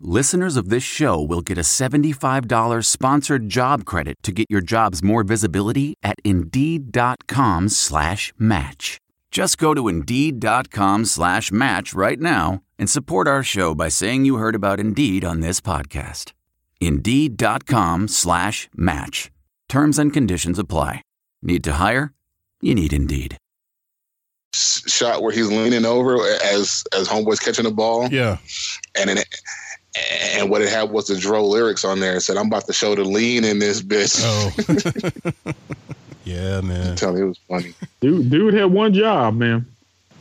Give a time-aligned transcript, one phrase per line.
[0.00, 5.02] listeners of this show will get a $75 sponsored job credit to get your jobs
[5.02, 8.98] more visibility at Indeed.com slash match.
[9.30, 14.36] Just go to Indeed.com slash match right now and support our show by saying you
[14.36, 16.32] heard about Indeed on this podcast.
[16.80, 19.30] Indeed.com slash match.
[19.68, 21.02] Terms and conditions apply.
[21.42, 22.12] Need to hire?
[22.60, 23.36] You need Indeed.
[24.54, 28.08] Shot where he's leaning over as as homeboy's catching the ball.
[28.10, 28.38] Yeah.
[28.98, 29.28] And then it,
[29.96, 32.16] and what it had was the Dro lyrics on there.
[32.16, 34.22] It said, I'm about to show the lean in this bitch.
[34.24, 35.52] Oh.
[36.24, 36.96] yeah, man.
[36.96, 37.74] Tell me it was funny.
[38.00, 39.66] Dude, dude had one job, man.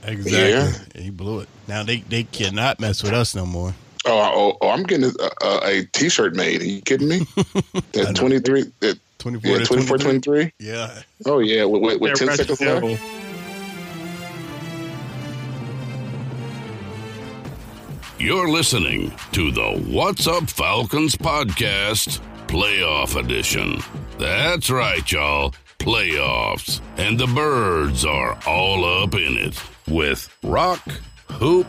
[0.04, 0.50] Exactly.
[0.50, 1.04] Yeah.
[1.04, 1.50] He blew it.
[1.68, 3.76] Now they, they cannot mess with us no more.
[4.06, 6.62] Oh, oh, oh I'm getting a, a, a t-shirt made.
[6.62, 7.22] Are you kidding me?
[7.94, 10.54] That 23, that, 24 yeah, to 24, 23?
[10.60, 11.02] Yeah.
[11.26, 13.02] Oh, yeah, with, with, with 10 seconds left.
[18.20, 23.82] You're listening to the What's Up Falcons podcast, playoff edition.
[24.18, 25.54] That's right, y'all.
[25.78, 26.82] Playoffs.
[26.98, 30.86] And the birds are all up in it with Rock,
[31.32, 31.66] Hoop,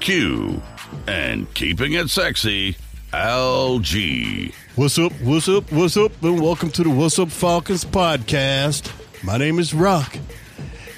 [0.00, 0.60] Q,
[1.06, 2.76] and keeping it sexy,
[3.12, 4.52] Al G.
[4.74, 5.12] What's up?
[5.22, 5.70] What's up?
[5.70, 6.10] What's up?
[6.24, 8.90] And welcome to the What's Up Falcons podcast.
[9.22, 10.18] My name is Rock,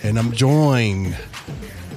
[0.02, 1.18] and I'm joined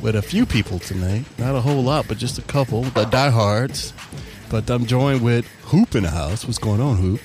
[0.02, 1.26] with a few people tonight.
[1.38, 3.94] Not a whole lot, but just a couple, the diehards.
[4.50, 6.46] But I'm joined with Hoop in the house.
[6.46, 7.20] What's going on, Hoop?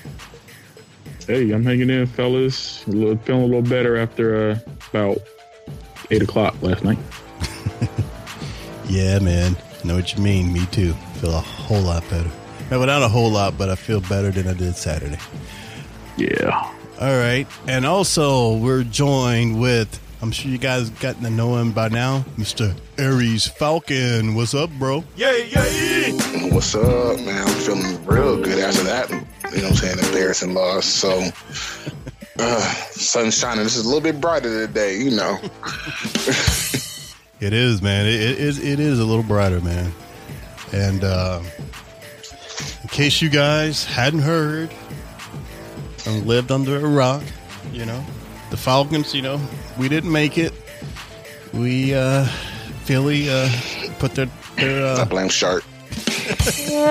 [1.26, 2.86] Hey, I'm hanging in, fellas.
[2.86, 4.58] A little, feeling a little better after uh,
[4.90, 5.18] about
[6.10, 6.98] eight o'clock last night.
[8.88, 9.56] Yeah, man.
[9.82, 10.52] Know what you mean.
[10.52, 10.92] Me too.
[11.20, 12.30] Feel a whole lot better.
[12.70, 15.18] No, but not a whole lot, but I feel better than I did Saturday.
[16.16, 16.70] Yeah.
[17.00, 17.46] All right.
[17.66, 22.20] And also, we're joined with, I'm sure you guys gotten to know him by now,
[22.38, 22.74] Mr.
[22.96, 24.34] Aries Falcon.
[24.34, 25.04] What's up, bro?
[25.16, 26.12] Yay, yay!
[26.50, 27.46] What's up, man?
[27.46, 29.10] I'm feeling real good after that.
[29.10, 29.98] You know what I'm saying?
[29.98, 30.86] Embarrassing loss.
[30.86, 31.10] So,
[32.38, 32.60] uh,
[32.92, 33.64] sun's shining.
[33.64, 35.38] This is a little bit brighter today, you know.
[37.40, 38.06] It is, man.
[38.06, 39.92] It, it, is, it is a little brighter, man.
[40.72, 41.42] And uh,
[42.82, 44.72] in case you guys hadn't heard
[46.06, 47.22] and lived under a rock,
[47.72, 48.02] you know,
[48.54, 49.40] the Falcons, you know,
[49.76, 50.52] we didn't make it.
[51.52, 52.24] We, uh,
[52.84, 53.50] Philly, uh,
[53.98, 55.64] put their, their, I uh, blame Sark.
[55.64, 56.82] Philly,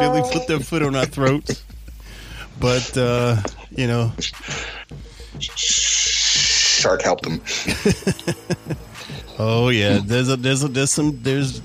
[0.00, 1.62] Philly put their foot on our throats.
[2.58, 3.40] But, uh,
[3.70, 4.12] you know,
[5.38, 7.40] Sark helped them.
[9.38, 11.62] Oh yeah, there's a there's a there's some there's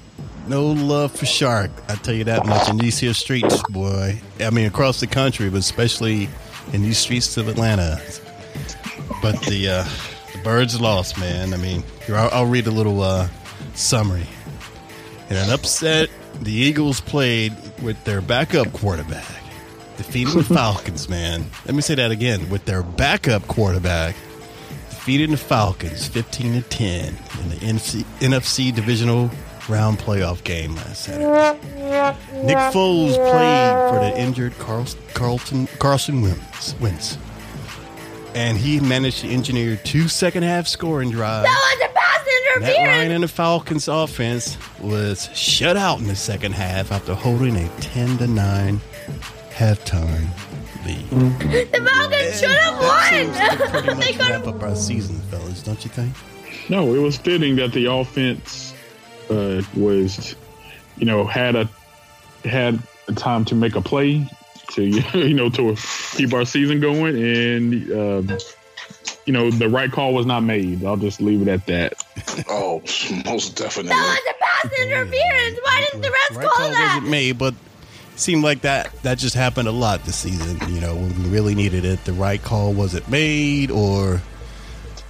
[0.47, 1.69] no love for Sark.
[1.89, 4.19] I tell you that much in these here streets, boy.
[4.39, 6.29] I mean across the country, but especially
[6.73, 8.01] in these streets of Atlanta.
[9.21, 9.87] But the uh,
[10.33, 11.53] the birds lost, man.
[11.53, 13.27] I mean, here I'll, I'll read a little uh,
[13.73, 14.27] summary.
[15.29, 16.09] In an upset,
[16.41, 19.43] the Eagles played with their backup quarterback,
[19.97, 21.09] defeating the Falcons.
[21.09, 24.15] Man, let me say that again: with their backup quarterback
[25.07, 29.31] defeated the Falcons 15 to 10 in the NFC, NFC divisional
[29.69, 31.59] round playoff game last Saturday.
[32.43, 37.17] Nick Foles played for the injured Carl, Carlton Carlson Wentz, Wentz,
[38.35, 41.45] and he managed to engineer two second half scoring drives.
[41.45, 42.03] That was a pass
[42.59, 43.13] Matt Ryan interference.
[43.13, 48.17] and the Falcons offense was shut out in the second half after holding a 10
[48.19, 48.81] to 9
[49.51, 50.27] halftime
[50.85, 50.97] lead.
[51.07, 51.49] Mm-hmm.
[51.49, 53.69] The Falcons should have That seems to won.
[53.69, 56.13] pretty much could wrap up our season, fellas, don't you think?
[56.69, 58.66] No, it was fitting that the offense
[59.29, 60.35] uh, was,
[60.97, 61.69] you know, had a
[62.45, 64.27] had a time to make a play
[64.71, 64.83] to
[65.13, 65.75] you know to
[66.15, 68.37] keep our season going, and um,
[69.25, 70.83] you know the right call was not made.
[70.83, 71.93] I'll just leave it at that.
[72.49, 72.81] Oh,
[73.25, 73.89] most definitely.
[73.89, 75.59] That was a pass interference.
[75.63, 76.95] Why didn't the refs right call call that?
[76.95, 77.53] wasn't made, but
[78.13, 80.59] it seemed like that that just happened a lot this season.
[80.73, 84.21] You know, when we really needed it, the right call wasn't made, or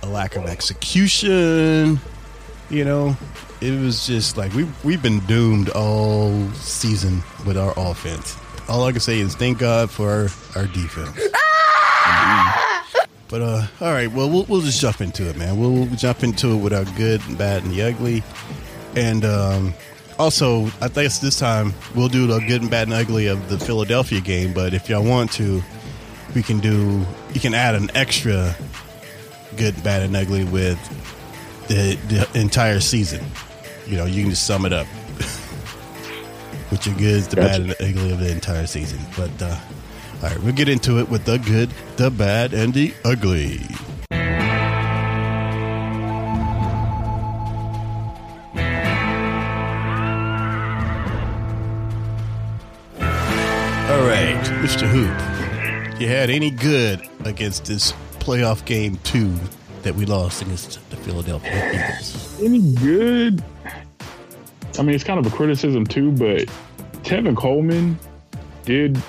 [0.03, 1.99] a lack of execution.
[2.69, 3.17] You know,
[3.61, 8.37] it was just like we we've been doomed all season with our offense.
[8.69, 11.17] All I can say is thank God for our, our defense.
[13.29, 15.59] But uh, all right, well, we'll we'll just jump into it, man.
[15.59, 18.23] We'll, we'll jump into it with our good, and bad, and the ugly,
[18.95, 19.73] and um,
[20.17, 23.59] also I guess this time we'll do the good and bad and ugly of the
[23.59, 24.53] Philadelphia game.
[24.53, 25.61] But if y'all want to,
[26.35, 27.05] we can do.
[27.33, 28.55] You can add an extra
[29.57, 30.79] good, bad, and ugly with
[31.67, 33.25] the the entire season.
[33.87, 34.85] You know, you can just sum it up
[36.71, 38.99] with your goods, the bad, and the ugly of the entire season.
[39.15, 39.57] But uh,
[40.21, 43.61] all right, we'll get into it with the good, the bad, and the ugly.
[53.89, 54.85] All right, Mr.
[54.85, 59.33] Hoop, you had any good against this playoff game two
[59.83, 62.41] that we lost against the Philadelphia Eagles?
[62.43, 63.41] Any good?
[64.79, 66.45] I mean, it's kind of a criticism too, but
[67.03, 67.97] Tevin Coleman
[68.65, 69.01] did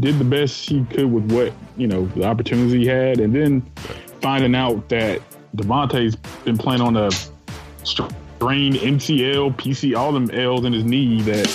[0.00, 3.60] did the best he could with what you know the opportunities he had, and then
[4.20, 5.20] finding out that
[5.56, 7.10] Devonta's been playing on a
[7.84, 11.46] strained MCL, PC, all them L's in his knee that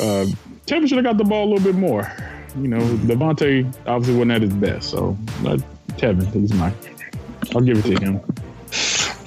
[0.00, 0.26] uh,
[0.66, 2.10] Tevin should have got the ball a little bit more.
[2.56, 5.60] You know, Devonta obviously wasn't at his best, so but
[5.96, 6.72] Tevin, he's my.
[7.54, 8.14] I'll give it to him.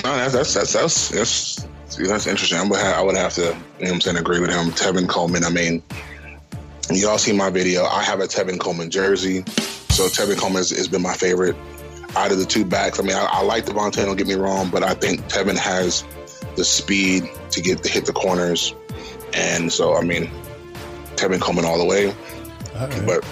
[0.03, 2.57] No, that's that's that's that's that's, that's interesting.
[2.59, 4.67] I would, have, I would have to, you know what I'm saying, agree with him.
[4.71, 5.43] Tevin Coleman.
[5.43, 5.81] I mean,
[6.91, 7.85] y'all see my video.
[7.85, 9.43] I have a Tevin Coleman jersey,
[9.89, 11.55] so Tevin Coleman has, has been my favorite
[12.15, 12.99] out of the two backs.
[12.99, 14.05] I mean, I, I like Devonta.
[14.05, 16.03] Don't get me wrong, but I think Tevin has
[16.55, 18.73] the speed to get to hit the corners,
[19.33, 20.29] and so I mean,
[21.15, 22.07] Tevin Coleman all the way.
[22.75, 23.05] All right.
[23.05, 23.23] But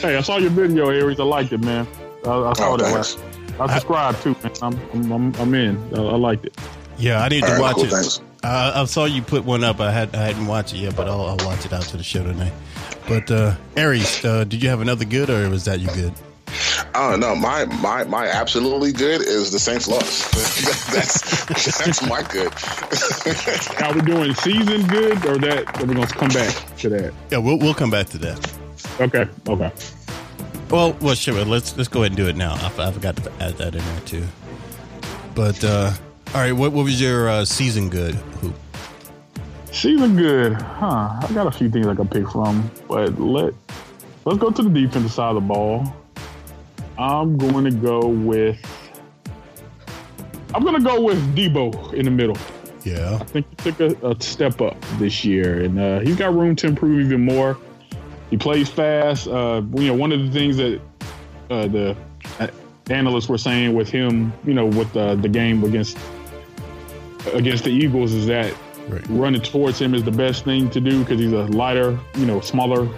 [0.00, 1.20] Hey, I saw your video, Aries.
[1.20, 1.86] I liked it, man.
[2.24, 2.90] I, I saw Oh, that.
[2.92, 3.18] thanks.
[3.60, 4.52] I subscribed too, man.
[4.62, 5.94] I'm, I'm, I'm, I'm in.
[5.94, 6.56] I, I liked it.
[7.00, 7.90] Yeah, I need to All right, watch cool, it.
[7.90, 8.20] thanks.
[8.42, 9.80] Uh, I saw you put one up.
[9.80, 12.02] I had I hadn't watched it yet, but I'll, I'll watch it out to the
[12.02, 12.52] show tonight.
[13.08, 16.12] But uh, Aries, uh, did you have another good, or was that you good?
[16.94, 17.34] I don't know.
[17.34, 20.28] My my my absolutely good is the Saints loss.
[20.92, 22.52] that's that's my good.
[23.82, 25.80] Are we doing season good or that?
[25.80, 27.14] Are we going to come back to that?
[27.30, 28.52] Yeah, we'll we'll come back to that.
[29.00, 29.26] Okay.
[29.48, 29.72] Okay.
[30.70, 31.44] Well, well, sure.
[31.44, 32.54] Let's let's go ahead and do it now.
[32.54, 34.26] I, I forgot to add that in there too.
[35.34, 35.92] But uh,
[36.32, 38.14] all right, what what was your uh, season good?
[38.14, 38.54] Hoop?
[39.72, 41.18] Season good, huh?
[41.20, 43.52] I got a few things I can pick from, but let
[44.24, 45.92] let's go to the defensive side of the ball.
[46.98, 48.58] I'm going to go with
[50.54, 52.36] I'm going to go with Debo in the middle.
[52.84, 53.18] Yeah.
[53.20, 56.54] I think he took a, a step up this year, and uh, he's got room
[56.56, 57.58] to improve even more.
[58.30, 59.26] He plays fast.
[59.26, 60.80] Uh, you know, one of the things that
[61.50, 61.96] uh, the
[62.88, 65.98] analysts were saying with him, you know, with uh, the game against
[67.32, 68.54] against the Eagles, is that
[68.88, 69.02] Right.
[69.08, 72.40] running towards him is the best thing to do because he's a lighter, you know,
[72.40, 72.88] smaller,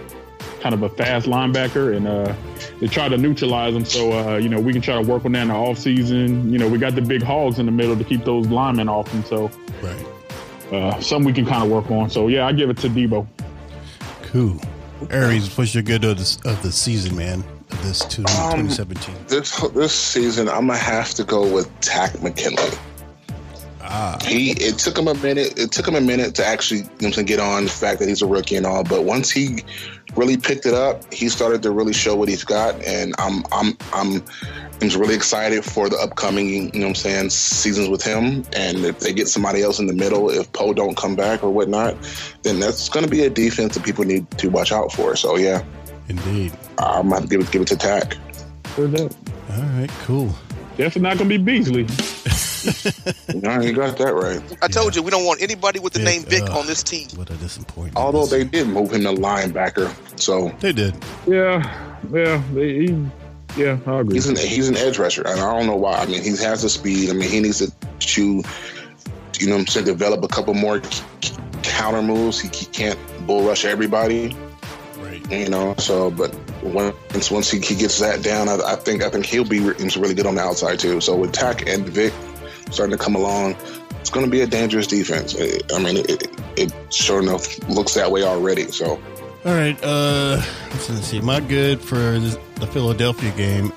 [0.61, 2.33] kind of a fast linebacker, and uh,
[2.81, 3.85] they try to neutralize him.
[3.85, 6.51] So uh, you know, we can try to work on that in the off season.
[6.51, 9.11] You know, we got the big hogs in the middle to keep those linemen off
[9.11, 9.23] him.
[9.25, 9.51] So
[9.83, 10.07] Right.
[10.73, 12.09] uh, something we can kind of work on.
[12.09, 13.27] So yeah, I give it to Debo.
[14.23, 14.59] Cool.
[15.11, 17.45] Aries, what's your good of the, of the season, man?
[17.73, 19.15] Of this two, Um, 2017.
[19.29, 22.71] This this season, I'm gonna have to go with Takk McKinley.
[23.95, 25.59] Ah, He it took him a minute.
[25.59, 28.09] It took him a minute to actually you know, what get on the fact that
[28.09, 28.85] he's a rookie and all.
[28.85, 29.63] But once he
[30.17, 32.75] really picked it up, he started to really show what he's got.
[32.83, 34.25] And I'm I'm I'm
[34.73, 38.45] I'm just really excited for the upcoming you know what I'm saying seasons with him.
[38.55, 41.51] And if they get somebody else in the middle, if Poe don't come back or
[41.51, 41.95] whatnot,
[42.45, 45.17] then that's going to be a defense that people need to watch out for.
[45.17, 45.63] So yeah,
[46.09, 46.53] indeed.
[46.79, 48.17] I'm gonna have to give it give it to Takk.
[49.51, 50.35] All right, cool.
[50.77, 51.87] Definitely not gonna be Beasley.
[53.35, 54.41] No, you got that right.
[54.63, 56.83] I told you we don't want anybody with the Vic, name Vic uh, on this
[56.85, 57.09] team.
[57.17, 57.97] What a disappointment.
[57.97, 60.95] Although they did move him to linebacker, so they did.
[61.27, 61.59] Yeah,
[62.13, 63.07] yeah, they, he,
[63.57, 64.15] yeah, I agree.
[64.15, 65.95] He's an he's an edge rusher, and I don't know why.
[65.99, 67.11] I mean, he has the speed.
[67.11, 68.45] I mean, he needs to chew,
[69.41, 72.39] you know, what I'm saying, develop a couple more c- counter moves.
[72.39, 74.37] He, he can't bull rush everybody,
[74.99, 75.29] Right.
[75.33, 75.75] you know.
[75.79, 76.33] So, but
[76.63, 79.75] once once he, he gets that down, I, I think I think he'll be re-
[79.97, 81.01] really good on the outside too.
[81.01, 82.13] So with Takk and Vic
[82.71, 83.57] starting to come along,
[84.01, 85.35] it's going to be a dangerous defense.
[85.35, 88.71] It- I mean, it, it, it sure enough looks that way already.
[88.71, 89.01] So.
[89.45, 89.77] All right.
[89.83, 90.41] Uh,
[90.71, 91.21] let's see.
[91.21, 93.73] My good for the Philadelphia game.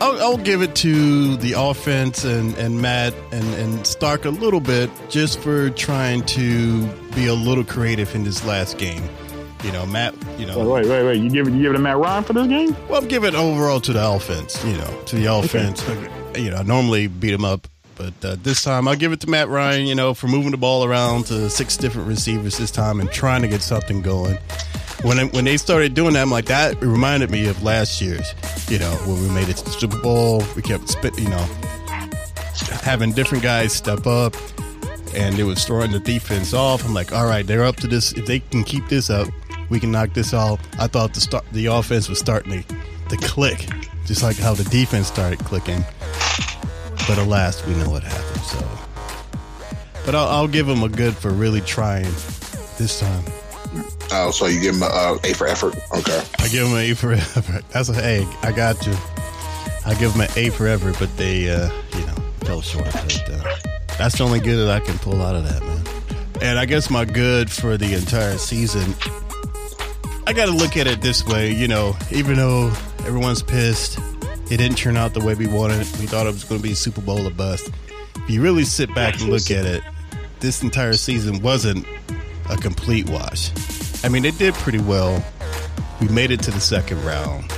[0.00, 4.60] I'll, I'll give it to the offense and, and Matt and, and Sark a little
[4.60, 9.02] bit just for trying to be a little creative in this last game.
[9.64, 10.14] You know, Matt.
[10.38, 11.20] You know, Wait, wait, wait.
[11.20, 12.74] You give it, you give it to Matt Ryan for this game?
[12.88, 14.64] Well, I'm giving overall to the offense.
[14.64, 15.86] You know, to the offense.
[16.36, 19.28] You know, I normally beat him up, but uh, this time I'll give it to
[19.30, 19.86] Matt Ryan.
[19.86, 23.42] You know, for moving the ball around to six different receivers this time and trying
[23.42, 24.38] to get something going.
[25.02, 28.34] When I, when they started doing that, I'm like that reminded me of last year's.
[28.68, 31.18] You know, when we made it to the Super Bowl, we kept spit.
[31.18, 31.46] You know,
[32.82, 34.34] having different guys step up.
[35.12, 36.84] And it was throwing the defense off.
[36.84, 38.12] I'm like, all right, they're up to this.
[38.12, 39.26] If they can keep this up,
[39.70, 40.60] we can knock this off.
[40.78, 42.74] I thought the start, the offense was starting to
[43.08, 43.68] the click,
[44.06, 45.84] just like how the defense started clicking.
[47.08, 48.42] But alas, we know what happened.
[48.42, 48.68] So,
[50.04, 52.04] but I'll, I'll give him a good for really trying
[52.78, 53.24] this time.
[54.12, 55.76] Oh, so you give him a uh, A for effort?
[55.92, 56.22] Okay.
[56.38, 57.64] I give him an A for effort.
[57.70, 58.94] That's a hey, I got you.
[59.86, 62.92] I give him an A for effort, but they, uh, you know, fell short.
[62.92, 63.56] But, uh,
[63.98, 65.84] that's the only good that I can pull out of that, man.
[66.42, 68.94] And I guess my good for the entire season,
[70.30, 71.50] I got to look at it this way.
[71.50, 72.68] You know, even though
[73.00, 73.98] everyone's pissed,
[74.48, 75.78] it didn't turn out the way we wanted.
[75.98, 77.68] We thought it was going to be Super Bowl or bust.
[78.14, 79.82] If you really sit back and look at it,
[80.38, 81.84] this entire season wasn't
[82.48, 83.50] a complete wash.
[84.04, 85.20] I mean, it did pretty well.
[86.00, 87.52] We made it to the second round,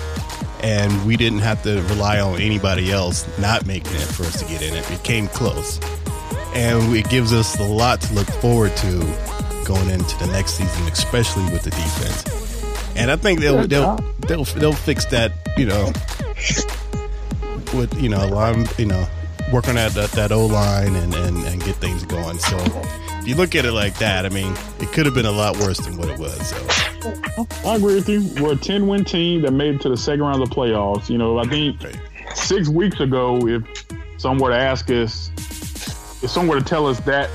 [0.62, 4.48] and we didn't have to rely on anybody else not making it for us to
[4.48, 4.90] get in it.
[4.90, 5.78] It came close,
[6.54, 8.98] and it gives us a lot to look forward to
[9.66, 12.41] going into the next season, especially with the defense.
[12.96, 13.96] And I think they'll they'll
[14.26, 15.92] they'll they'll fix that, you know,
[17.74, 19.06] with you know line, you know,
[19.52, 22.38] work on that that, that O line and, and and get things going.
[22.38, 25.32] So if you look at it like that, I mean, it could have been a
[25.32, 26.48] lot worse than what it was.
[26.48, 26.56] So
[27.68, 28.28] I agree with you.
[28.42, 31.08] We're a 10 win team that made it to the second round of the playoffs.
[31.08, 31.96] You know, I think Right.
[32.34, 33.62] six weeks ago, if
[34.18, 35.30] someone were to ask us,
[36.22, 37.28] if someone were to tell us that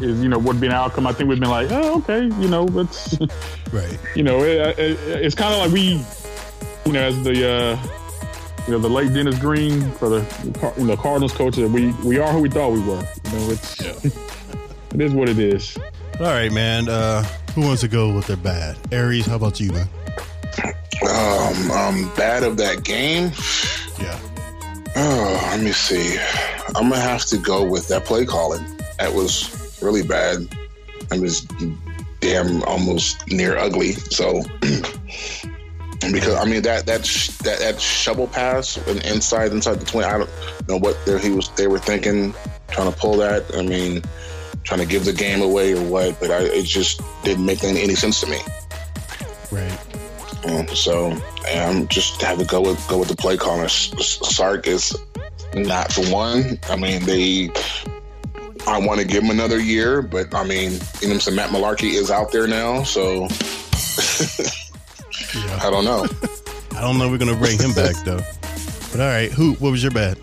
[0.00, 2.48] is, you know, would be an outcome, I think we'd been like, oh, okay, you
[2.48, 3.16] know, it's,
[3.72, 6.00] right, you know, it, it, it's kind of like we,
[6.86, 7.86] you know, as the, uh,
[8.66, 12.18] you know, the late Dennis Green for the, you know, Cardinals coach, that we we
[12.18, 13.00] are who we thought we were.
[13.24, 13.80] You know, it's
[14.94, 15.76] it is what it is.
[16.20, 16.88] all right, man.
[16.88, 17.22] Uh,
[17.54, 18.76] who wants to go with their bad?
[18.92, 19.88] Aries, how about you, man?
[21.02, 23.30] Um, um, bad of that game.
[24.00, 24.18] Yeah,
[24.96, 26.18] Oh, let me see.
[26.74, 28.64] I'm gonna have to go with that play calling.
[28.98, 30.38] That was really bad.
[31.12, 31.46] It was
[32.20, 33.92] damn almost near ugly.
[33.92, 34.42] So
[36.12, 40.06] because I mean that that sh- that that shovel pass and inside inside the twenty.
[40.06, 40.30] I don't
[40.68, 42.34] know what they, he was they were thinking
[42.68, 43.44] trying to pull that.
[43.56, 44.02] I mean,
[44.64, 46.18] trying to give the game away or what?
[46.20, 48.38] But I, it just didn't make any, any sense to me.
[49.50, 49.78] right.
[50.46, 51.16] Um, so
[51.48, 54.96] I'm just have to go with go with the play S- Sark is
[55.54, 56.58] not the one.
[56.70, 57.50] I mean, they.
[58.66, 61.36] I want to give him another year, but I mean, you know, what I'm saying
[61.36, 63.28] Matt Malarkey is out there now, so
[65.34, 65.58] Yeah.
[65.62, 66.06] I don't know.
[66.76, 67.08] I don't know.
[67.08, 68.20] We're gonna bring him back though.
[68.92, 69.54] But all right, who?
[69.54, 70.18] What was your bad?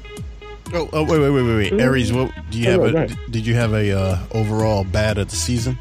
[0.74, 1.82] Oh, oh wait, wait, wait, wait, wait.
[1.82, 2.82] Aries, what do you Oh, have?
[2.82, 3.32] right, a, right.
[3.32, 5.78] Did you have a uh, overall bad of the season?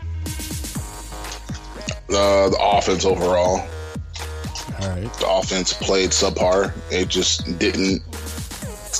[2.10, 3.60] Uh, the offense overall,
[4.80, 6.72] All right, the offense played subpar.
[6.90, 8.02] It just didn't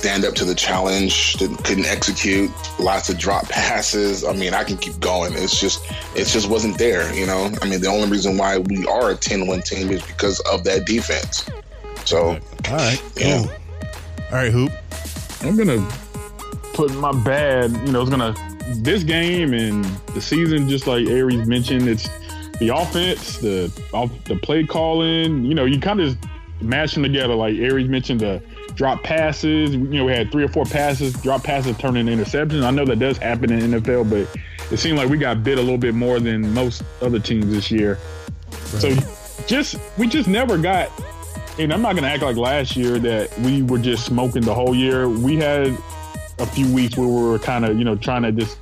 [0.03, 1.35] stand up to the challenge.
[1.35, 2.51] Didn't, couldn't execute.
[2.81, 4.25] Lots of drop passes.
[4.25, 5.33] I mean, I can keep going.
[5.35, 5.85] It's just,
[6.17, 7.15] it just wasn't there.
[7.15, 10.05] You know, I mean, the only reason why we are a ten win team is
[10.05, 11.49] because of that defense.
[12.05, 12.37] So, all
[12.73, 13.39] right, Yeah.
[13.45, 13.51] cool.
[14.33, 14.73] All right, hoop.
[15.43, 15.89] I'm gonna
[16.75, 17.71] put my bad.
[17.87, 18.35] You know, it's gonna
[18.79, 20.69] this game and the season.
[20.69, 22.09] Just like Aries mentioned, it's
[22.59, 25.45] the offense, the off the play calling.
[25.45, 26.17] You know, you kind of
[26.61, 27.35] mash them together.
[27.35, 28.43] Like Aries mentioned, the
[28.75, 29.75] drop passes.
[29.75, 32.63] You know, we had three or four passes, drop passes turn into interceptions.
[32.63, 34.29] I know that does happen in NFL, but
[34.73, 37.71] it seemed like we got bit a little bit more than most other teams this
[37.71, 37.99] year.
[38.51, 38.95] So
[39.47, 40.91] just we just never got
[41.59, 44.75] and I'm not gonna act like last year that we were just smoking the whole
[44.75, 45.09] year.
[45.09, 45.77] We had
[46.39, 48.59] a few weeks where we were kind of, you know, trying to just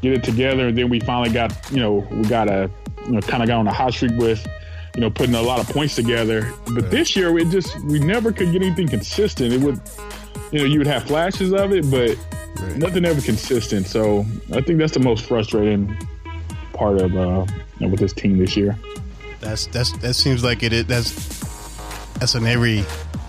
[0.00, 2.70] get it together, and then we finally got, you know, we got a,
[3.04, 4.46] you know, kind of got on a hot streak with,
[4.94, 6.52] you know, putting a lot of points together.
[6.74, 9.52] But this year, it just we never could get anything consistent.
[9.52, 9.80] It would,
[10.52, 12.16] you know, you would have flashes of it, but
[12.60, 12.76] Right.
[12.76, 13.86] nothing ever consistent.
[13.86, 15.96] So I think that's the most frustrating
[16.72, 17.46] part of uh,
[17.78, 18.76] you know, with this team this year.
[19.40, 20.72] That's that's that seems like it.
[20.72, 21.12] is- That's
[22.18, 22.80] that's an every.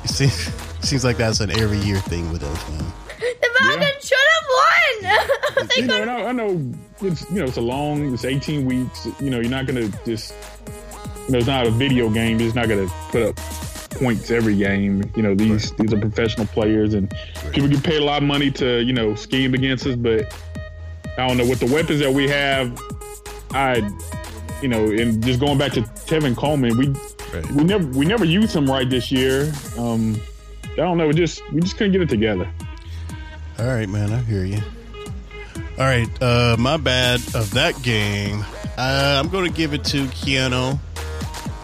[0.04, 0.34] It seems,
[0.82, 2.92] seems like that's an every year thing with us, man.
[3.20, 5.68] The Falcons should have won.
[5.78, 8.66] you know, could and I, I know it's you know it's a long, it's 18
[8.66, 9.08] weeks.
[9.22, 10.34] You know, you're not gonna just
[11.32, 12.42] you know it's not a video game.
[12.42, 13.36] You're not gonna put up
[13.92, 15.10] points every game.
[15.16, 17.10] You know, these these are professional players, and
[17.54, 19.96] people get paid a lot of money to you know scheme against us.
[19.96, 20.36] But
[21.18, 22.78] I don't know with the weapons that we have.
[23.52, 23.78] I,
[24.62, 26.94] you know, and just going back to Tevin Coleman, we
[27.34, 27.50] Right.
[27.52, 29.54] we never we never used him right this year.
[29.78, 30.20] Um,
[30.74, 31.08] I don't know.
[31.08, 32.52] We just we just couldn't get it together.
[33.58, 34.12] All right, man.
[34.12, 34.62] I hear you.
[35.80, 38.44] All right, uh, my bad of that game.
[38.78, 40.78] Uh, I'm going to give it to Keanu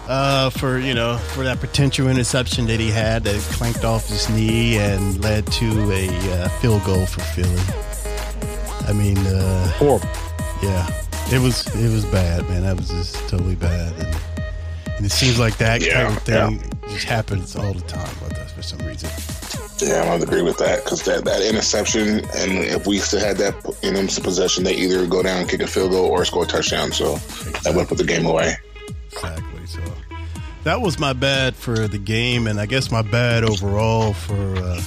[0.07, 4.29] uh, for you know for that potential interception that he had that clanked off his
[4.29, 7.61] knee and led to a uh, field goal for Philly.
[8.87, 10.07] I mean, uh, Horrible.
[10.63, 10.87] yeah,
[11.31, 12.63] it was it was bad, man.
[12.63, 14.17] That was just totally bad, and,
[14.97, 18.37] and it seems like that Yeah, kind of thing just happens all the time with
[18.37, 18.51] us.
[18.53, 19.09] for some reason.
[19.79, 23.37] Yeah, I don't agree with that because that, that interception, and if we still had
[23.37, 26.45] that in them possession, they either go down and kick a field goal or score
[26.45, 26.91] a touchdown.
[26.91, 27.17] So
[27.61, 28.55] that would put the game away.
[29.11, 29.56] Exactly.
[30.67, 34.81] That was my bad for the game, and I guess my bad overall for uh,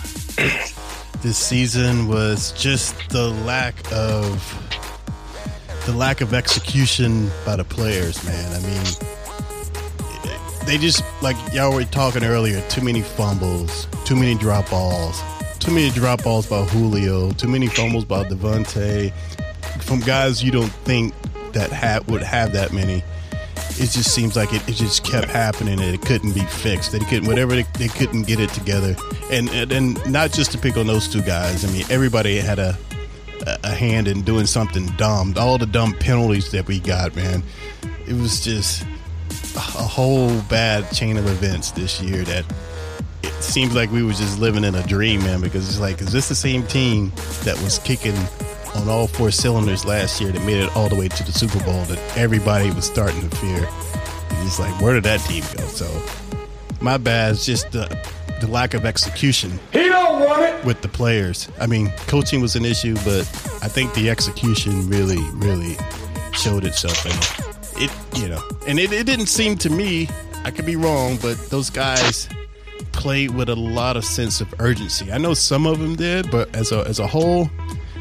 [1.22, 4.28] this season was just the lack of
[5.86, 8.22] the lack of execution by the players.
[8.26, 8.84] Man, I mean,
[10.66, 12.60] they just like y'all were talking earlier.
[12.68, 15.18] Too many fumbles, too many drop balls,
[15.60, 19.10] too many drop balls by Julio, too many fumbles by Devonta
[19.80, 21.14] from guys you don't think
[21.52, 23.02] that ha- would have that many.
[23.80, 26.92] It just seems like it, it just kept happening and it couldn't be fixed.
[26.92, 28.94] They couldn't whatever they, they couldn't get it together.
[29.30, 31.64] And, and and not just to pick on those two guys.
[31.64, 32.76] I mean, everybody had a
[33.46, 35.34] a hand in doing something dumb.
[35.38, 37.42] All the dumb penalties that we got, man.
[38.06, 38.84] It was just
[39.54, 42.44] a whole bad chain of events this year that
[43.22, 45.40] it seems like we were just living in a dream, man.
[45.40, 47.12] Because it's like, is this the same team
[47.44, 48.16] that was kicking
[48.74, 51.62] on all four cylinders last year that made it all the way to the Super
[51.64, 53.68] Bowl that everybody was starting to fear?
[54.30, 55.64] And it's like, where did that team go?
[55.66, 56.02] So,
[56.80, 57.32] my bad.
[57.32, 57.86] It's just the
[58.40, 59.58] the lack of execution.
[59.72, 60.64] He don't want it.
[60.64, 63.20] With the players, I mean, coaching was an issue, but
[63.62, 65.76] I think the execution really, really
[66.32, 67.04] showed itself.
[67.04, 70.08] And it, you know, and it, it didn't seem to me.
[70.44, 72.28] I could be wrong, but those guys
[72.92, 75.12] played with a lot of sense of urgency.
[75.12, 77.50] I know some of them did, but as a as a whole,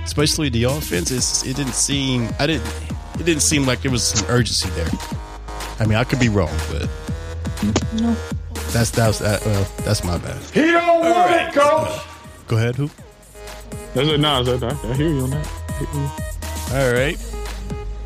[0.10, 2.30] especially the offense, it didn't seem.
[2.40, 2.66] I didn't.
[3.20, 4.90] It didn't seem like there was some urgency there.
[5.80, 6.90] I mean, I could be wrong, but
[8.02, 8.16] no.
[8.72, 9.46] That's that's that.
[9.46, 10.42] Well, that's my bad.
[10.52, 11.48] He don't want right.
[11.48, 12.02] it, coach.
[12.48, 12.90] Go ahead, who?
[13.94, 14.20] That's it.
[14.20, 15.48] No, I, I hear you on that.
[16.74, 17.18] All right,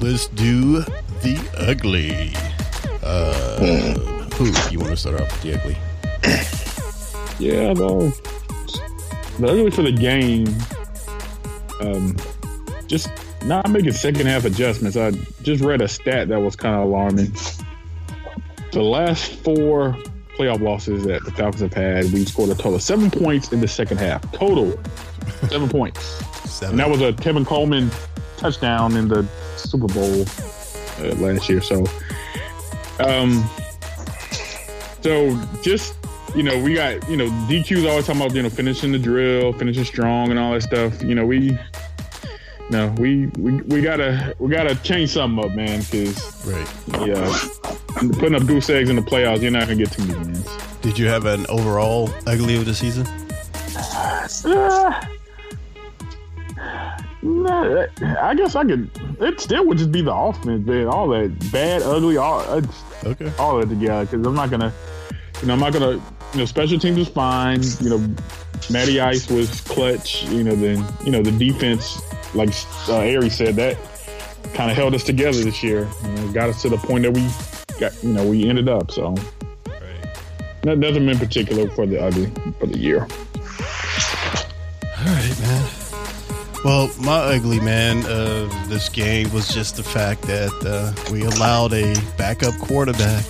[0.02, 0.82] let's do
[1.22, 2.34] the ugly.
[3.02, 3.60] Uh,
[4.36, 5.78] who you want to start off with the ugly?
[7.40, 8.12] Yeah, well,
[9.40, 10.48] the ugly for the game.
[11.82, 12.16] Um,
[12.88, 13.10] just
[13.46, 14.98] not making second half adjustments.
[14.98, 17.34] I just read a stat that was kind of alarming.
[18.72, 19.98] The last four
[20.38, 23.62] playoff losses that the Falcons have had, we scored a total of seven points in
[23.62, 24.30] the second half.
[24.32, 24.78] Total
[25.50, 26.04] seven points.
[26.50, 26.72] Seven.
[26.72, 27.92] And that was a Tevin Coleman
[28.38, 30.26] touchdown in the Super Bowl
[31.00, 31.62] uh, last year.
[31.62, 31.86] So,
[33.00, 33.48] um,
[35.02, 35.96] so just
[36.36, 39.54] you know, we got you know DQ's always talking about you know finishing the drill,
[39.54, 41.02] finishing strong, and all that stuff.
[41.02, 41.58] You know, we.
[42.70, 45.82] No, we, we we gotta we gotta change something up, man.
[45.82, 47.38] Because right, yeah,
[48.18, 50.48] putting up goose eggs in the playoffs, you're not gonna get too many wins.
[50.82, 53.06] Did you have an overall ugly of the season?
[57.26, 57.88] Uh,
[58.20, 58.90] I guess I could.
[59.22, 60.88] It still would just be the offense, man.
[60.88, 62.42] All that bad, ugly, all
[63.06, 64.06] okay, all that together.
[64.06, 64.74] Because I'm not gonna,
[65.42, 66.02] you know, I'm not gonna.
[66.34, 67.62] You know, special teams was fine.
[67.80, 68.16] You know,
[68.72, 70.24] Matty Ice was clutch.
[70.26, 72.02] You know, then you know the defense,
[72.34, 72.50] like
[72.90, 73.78] uh, Ari said, that
[74.54, 75.88] kind of held us together this year.
[76.04, 77.22] You know, got us to the point that we
[77.80, 78.92] got, you know, we ended up.
[78.92, 79.16] So,
[79.68, 80.78] right.
[80.78, 83.02] nothing in particular for the ugly for the year.
[85.00, 85.70] All right, man.
[86.64, 91.74] Well, my ugly man of this game was just the fact that uh, we allowed
[91.74, 93.26] a backup quarterback,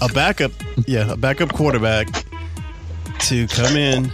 [0.00, 0.50] a backup,
[0.86, 2.08] yeah, a backup quarterback,
[3.22, 4.12] to come in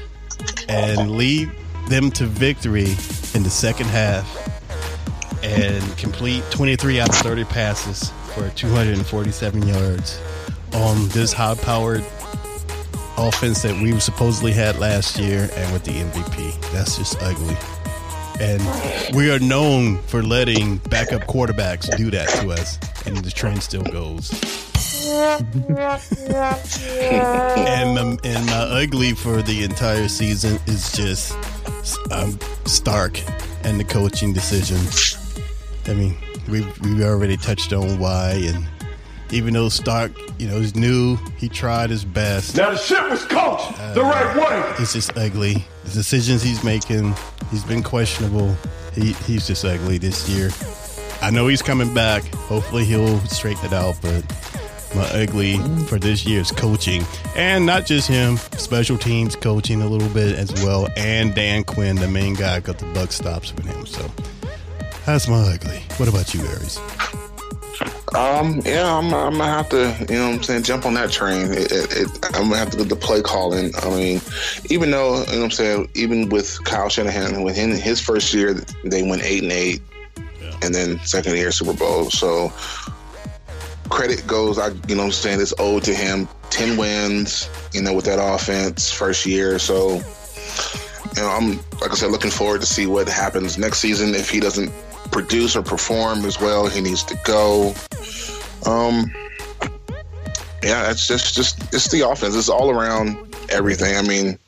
[0.69, 1.51] and lead
[1.89, 2.91] them to victory
[3.35, 4.27] in the second half
[5.43, 10.21] and complete 23 out of 30 passes for 247 yards
[10.75, 12.05] on this high powered
[13.17, 16.73] offense that we supposedly had last year and with the MVP.
[16.73, 17.57] That's just ugly.
[18.41, 23.63] And we are known for letting backup quarterbacks do that to us, and the trend
[23.63, 24.68] still goes.
[27.59, 31.33] And, um, and my ugly for the entire season is just
[32.13, 33.21] um, Sark
[33.65, 35.17] and the coaching decisions.
[35.87, 36.17] I mean,
[36.49, 38.67] we we already touched on why, and
[39.31, 42.57] even though Sark, you know, is new, he tried his best.
[42.57, 44.75] Now the shit was coached uh, the right way.
[44.79, 45.65] It's just ugly.
[45.85, 47.15] The decisions he's making,
[47.51, 48.57] he's been questionable.
[48.95, 50.51] He he's just ugly this year.
[51.21, 52.25] I know he's coming back.
[52.35, 54.25] Hopefully he'll straighten it out, but
[54.95, 57.05] my ugly for this year's coaching.
[57.37, 60.89] And not just him, special teams coaching a little bit as well.
[60.97, 63.87] And Dan Quinn, the main guy, got the buck stops with him.
[63.87, 64.11] So
[65.07, 65.83] that's my ugly.
[65.97, 66.79] What about you, Aries?
[68.15, 71.11] Um, yeah, I'm, I'm, gonna have to, you know, what I'm saying, jump on that
[71.11, 71.53] train.
[71.53, 73.73] It, it, it, I'm gonna have to get the play calling.
[73.83, 74.21] I mean,
[74.71, 78.55] even though, you know, what I'm saying, even with Kyle Shanahan, within his first year,
[78.85, 79.83] they went eight and eight,
[80.17, 80.57] yeah.
[80.63, 82.11] and then second year Super Bowl.
[82.11, 82.51] So
[83.89, 87.49] credit goes, I, you know, I'm saying, it's owed to him ten wins.
[87.73, 89.59] You know, with that offense, first year.
[89.59, 89.95] So,
[91.17, 94.15] you know, I'm like I said, looking forward to see what happens next season.
[94.15, 94.73] If he doesn't
[95.11, 97.75] produce or perform as well, he needs to go.
[98.67, 99.13] Um,
[100.63, 102.35] yeah, it's just just it's the offense.
[102.35, 103.17] It's all around
[103.49, 103.97] everything.
[103.97, 104.39] I mean,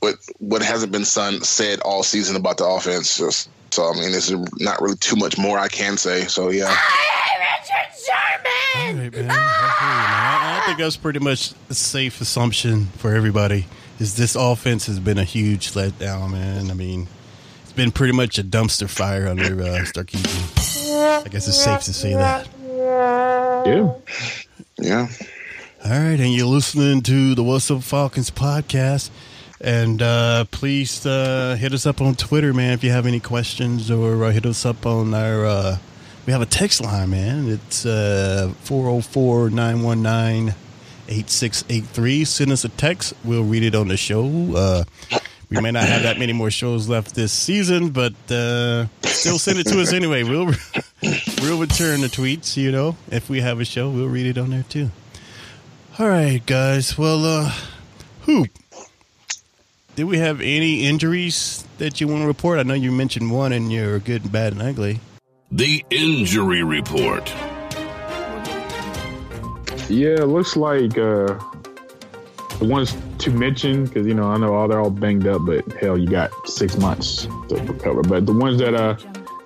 [0.00, 3.18] what what hasn't been son, said all season about the offense.
[3.18, 6.22] Just, so I mean, there's not really too much more I can say.
[6.26, 6.68] So yeah.
[6.68, 8.96] Richard Sherman!
[8.96, 9.14] All right, man.
[9.14, 9.30] I, hear you, man.
[9.30, 13.66] I- I think that's pretty much a safe assumption for everybody.
[13.98, 16.70] Is this offense has been a huge letdown, man.
[16.70, 17.08] I mean,
[17.62, 21.24] it's been pretty much a dumpster fire under uh, Starkeezy.
[21.24, 22.48] I guess it's safe to say that.
[23.66, 23.92] Yeah.
[24.78, 25.08] Yeah.
[25.84, 29.10] All right, and you're listening to the What's Up Falcons podcast.
[29.60, 33.90] And uh, please uh, hit us up on Twitter, man, if you have any questions,
[33.90, 35.44] or uh, hit us up on our.
[35.44, 35.78] Uh,
[36.26, 37.48] we have a text line, man.
[37.48, 40.54] It's uh, 404 919
[41.08, 42.24] 8683.
[42.24, 43.12] Send us a text.
[43.24, 44.24] We'll read it on the show.
[44.54, 44.84] Uh,
[45.50, 49.66] we may not have that many more shows left this season, but still send it
[49.66, 50.22] to us anyway.
[50.22, 50.46] We'll
[51.42, 52.56] we'll return the tweets.
[52.56, 54.90] You know, if we have a show, we'll read it on there too.
[55.98, 56.96] All right, guys.
[56.96, 57.52] Well, uh,
[58.22, 58.48] Hoop,
[60.00, 62.58] did we have any injuries that you want to report?
[62.58, 64.98] I know you mentioned one in your good, bad, and ugly.
[65.52, 67.28] The injury report.
[69.90, 71.36] Yeah, it looks like uh,
[72.56, 75.70] the ones to mention because you know I know all they're all banged up, but
[75.74, 78.00] hell, you got six months to recover.
[78.00, 78.96] But the ones that uh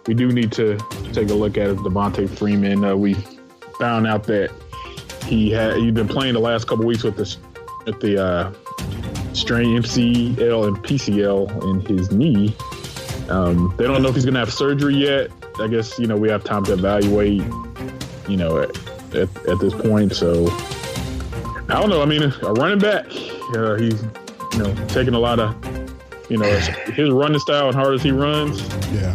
[0.06, 0.78] we do need to
[1.12, 2.84] take a look at is Devonta Freeman.
[2.84, 3.14] Uh, we
[3.80, 4.52] found out that
[5.24, 7.36] he had he'd been playing the last couple weeks with the
[7.86, 8.52] with the uh,
[9.34, 12.54] strain MCL and PCL in his knee.
[13.28, 15.30] Um, they don't know if he's gonna have surgery yet.
[15.60, 17.42] I guess you know we have time to evaluate.
[18.28, 18.70] You know at,
[19.14, 20.46] at, at this point, so
[21.68, 22.02] I don't know.
[22.02, 23.06] I mean, a running back,
[23.56, 24.02] uh, he's
[24.52, 25.54] you know taking a lot of
[26.30, 26.46] you know
[26.94, 28.62] his running style and hard as he runs.
[28.92, 29.14] Yeah.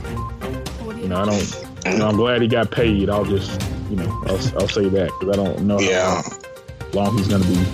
[0.96, 1.66] You know, I don't.
[1.86, 3.10] You know, I'm glad he got paid.
[3.10, 6.22] I'll just you know I'll, I'll say that because I don't know Yeah.
[6.22, 7.66] how long he's gonna be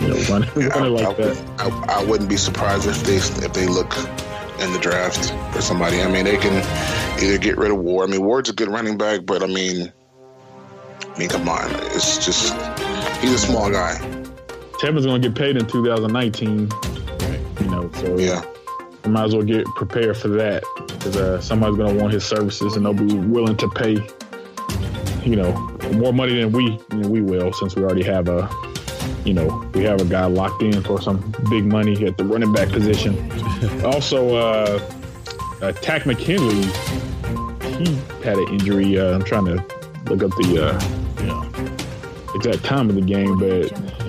[0.00, 1.60] you know running, I, like I, that.
[1.60, 3.96] I, I wouldn't be surprised if they if they look
[4.60, 6.02] in the draft for somebody.
[6.02, 6.54] I mean, they can
[7.22, 8.08] either get rid of Ward.
[8.08, 9.92] I mean, Ward's a good running back, but I mean,
[11.02, 12.52] I mean, come on, it's just
[13.20, 13.98] he's a small guy.
[14.80, 16.70] Tevin's gonna get paid in 2019.
[17.60, 18.42] You know, so Yeah,
[19.06, 22.84] might as well get prepared for that because uh, somebody's gonna want his services and
[22.84, 23.98] they'll be willing to pay,
[25.24, 25.52] you know,
[25.92, 28.48] more money than we than we will since we already have a,
[29.24, 32.52] you know, we have a guy locked in for some big money at the running
[32.52, 33.14] back position.
[33.84, 34.80] also, uh,
[35.62, 36.62] uh, Takk McKinley,
[37.78, 38.98] he had an injury.
[38.98, 39.54] Uh, I'm trying to
[40.06, 40.80] look up the uh,
[41.24, 42.34] Yeah.
[42.34, 43.50] exact time of the game, but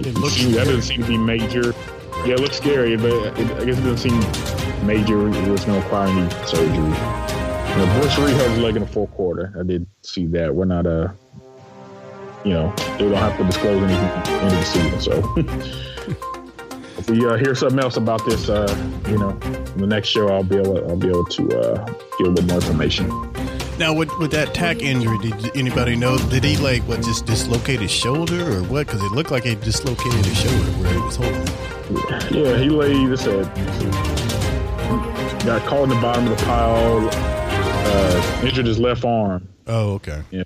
[0.06, 1.73] it looks seems- that doesn't seem to be major.
[2.25, 4.19] Yeah, it looks scary, but it, I guess it doesn't seem
[4.86, 5.27] major.
[5.27, 6.67] It was going to require any surgery.
[6.75, 9.54] You know, Brooks Reed has his leg in the fourth quarter.
[9.60, 10.54] I did see that.
[10.54, 11.08] We're not uh
[12.43, 14.99] you know, they don't have to disclose anything at the end of the season.
[14.99, 15.34] So
[16.99, 18.67] if we uh, hear something else about this, uh,
[19.08, 22.27] you know, in the next show, I'll be able I'll be able to uh, get
[22.27, 23.08] a little more information.
[23.77, 26.17] Now, with, with that Takk injury, did anybody know?
[26.30, 28.86] Did he like what just dislocate his shoulder or what?
[28.86, 31.47] Because it looked like he dislocated his shoulder where he was holding.
[32.32, 33.10] Yeah, he laid.
[33.10, 33.45] This said
[35.45, 37.10] got caught in the bottom of the pile.
[37.12, 39.47] Uh, injured his left arm.
[39.67, 40.21] Oh, okay.
[40.30, 40.45] You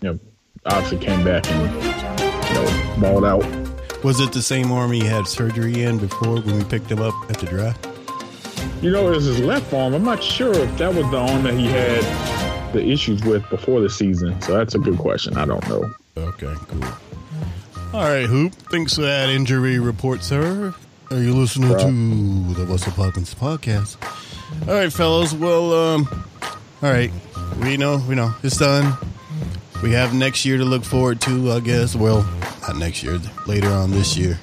[0.00, 0.18] know,
[0.66, 1.72] obviously came back and
[2.48, 3.44] you know balled out.
[4.04, 7.14] Was it the same arm he had surgery in before when we picked him up
[7.30, 7.88] at the draft?
[8.82, 9.94] You know, it was his left arm.
[9.94, 12.02] I'm not sure if that was the arm that he had
[12.72, 14.40] the issues with before the season.
[14.42, 15.36] So that's a good question.
[15.36, 15.88] I don't know.
[16.16, 16.84] Okay, cool.
[17.94, 18.52] All right, Hoop.
[18.54, 20.74] Thanks for that injury report, sir.
[21.10, 23.96] Are you listening to the What's Up Falcons podcast?
[24.66, 25.32] All right, fellas.
[25.34, 26.08] Well, um,
[26.82, 27.12] all right.
[27.60, 28.34] We know, we know.
[28.42, 28.96] It's done.
[29.82, 31.96] We have next year to look forward to, I guess.
[31.96, 32.22] Well,
[32.62, 34.38] not next year, later on this year.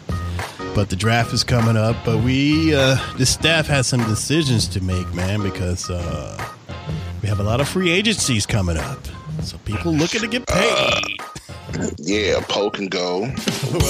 [0.75, 1.95] But the draft is coming up.
[2.03, 6.37] But we, uh, the staff has some decisions to make, man, because uh,
[7.21, 8.99] we have a lot of free agencies coming up.
[9.41, 11.03] So people looking to get paid.
[11.97, 12.41] yeah.
[12.49, 13.21] Poe can go.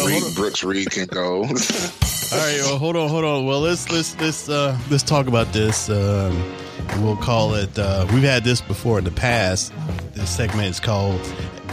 [0.06, 1.44] Reed, Brooks Reed can go.
[2.32, 3.46] All right, well, hold on, hold on.
[3.48, 5.90] Well, let's let's let's uh, let's talk about this.
[5.90, 6.54] Um,
[7.00, 7.78] we'll call it.
[7.78, 9.74] Uh, we've had this before in the past.
[10.20, 11.22] This segment is called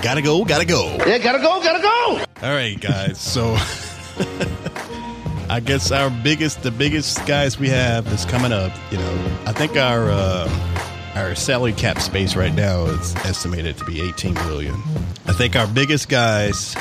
[0.03, 2.47] "Gotta Go, Gotta Go." Yeah, gotta go, gotta go.
[2.47, 3.21] All right, guys.
[3.21, 3.57] So,
[5.51, 8.73] I guess our biggest, the biggest guys we have is coming up.
[8.93, 10.49] You know, I think our uh,
[11.17, 14.75] our salary cap space right now is estimated to be 18 million.
[15.27, 16.77] I think our biggest guys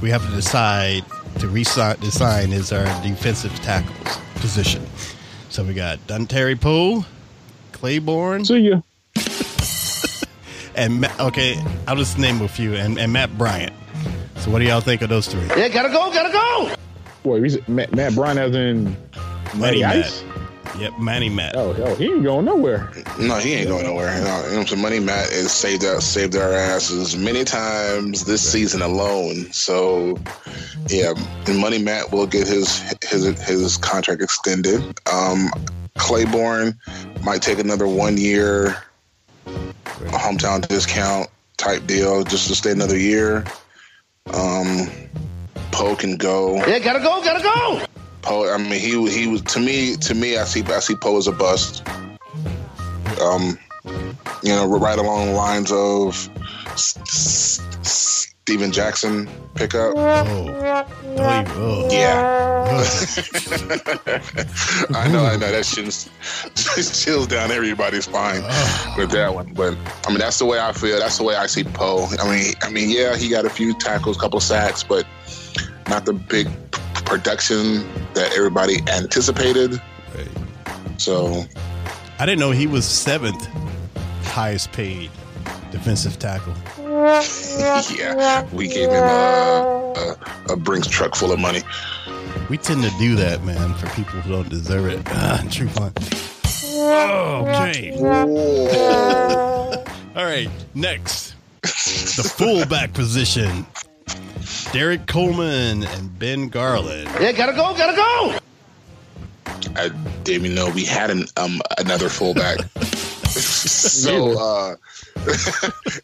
[0.00, 1.04] we have to decide
[1.40, 4.86] to resign design is our defensive tackles position.
[5.50, 7.04] So we got Terry Poole,
[7.72, 8.80] Clayborn, See ya.
[10.76, 13.72] And Ma- okay, I'll just name a few, and, and Matt Bryant.
[14.36, 15.46] So what do y'all think of those three?
[15.56, 16.74] Yeah, gotta go, gotta go.
[17.22, 18.96] Boy, he's Matt, Matt Bryant as in
[19.56, 19.96] Matty Matt.
[19.96, 20.24] Ice.
[20.78, 21.56] Yep, Manny Matt.
[21.56, 22.90] Oh, hell, he ain't going nowhere.
[23.18, 24.14] No, he ain't going nowhere.
[24.18, 24.82] You know, you know what I'm saying?
[24.82, 29.50] Money Matt has saved us, saved our asses many times this season alone.
[29.52, 30.18] So,
[30.88, 31.14] yeah,
[31.46, 34.82] and Money Matt will get his his his contract extended.
[35.10, 35.48] Um,
[35.96, 36.76] Clayborn
[37.24, 38.76] might take another one year
[40.10, 43.44] hometown discount type deal just to stay another year.
[44.32, 44.90] Um,
[45.72, 46.56] Poe can go.
[46.66, 47.86] Yeah, gotta go, gotta go.
[48.22, 50.36] Poe, I mean, he he was to me to me.
[50.36, 51.86] I see I see Poe as a bust.
[53.20, 53.58] Um,
[54.42, 56.28] you know, right along the lines of
[58.46, 59.94] Steven Jackson pickup.
[59.96, 60.86] Oh, oh,
[61.18, 61.88] oh.
[61.90, 62.64] Yeah,
[64.94, 65.50] I know, I know.
[65.50, 66.08] That shit
[66.94, 68.94] chills down everybody's spine ah.
[68.96, 69.52] with that one.
[69.52, 71.00] But I mean, that's the way I feel.
[71.00, 72.06] That's the way I see Poe.
[72.20, 75.04] I mean, I mean, yeah, he got a few tackles, couple sacks, but
[75.88, 76.48] not the big
[77.04, 79.82] production that everybody anticipated.
[80.14, 80.28] Right.
[80.98, 81.42] So
[82.20, 83.44] I didn't know he was seventh
[84.26, 85.10] highest paid
[85.72, 86.54] defensive tackle.
[86.96, 90.16] Yeah, we gave him a,
[90.48, 91.60] a, a Brinks truck full of money.
[92.48, 95.02] We tend to do that, man, for people who don't deserve it.
[95.06, 95.92] Ah, true fun.
[96.78, 97.92] Okay.
[100.16, 100.48] All right.
[100.74, 103.66] Next, the fullback position.
[104.72, 107.08] Derrick Coleman and Ben Garland.
[107.20, 108.38] Yeah, gotta go, gotta go.
[109.76, 109.88] I
[110.24, 112.58] didn't even know we had an, um, another fullback.
[113.40, 114.76] so, uh,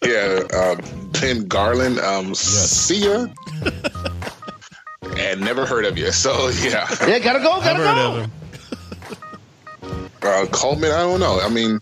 [0.05, 0.77] yeah, uh,
[1.21, 3.27] Ben Garland, um, see ya.
[5.19, 6.11] and never heard of you.
[6.13, 6.87] So, yeah.
[7.07, 8.13] Yeah, gotta go, gotta heard go.
[8.13, 8.33] of him.
[10.23, 11.41] Uh, Coleman, I don't know.
[11.41, 11.81] I mean,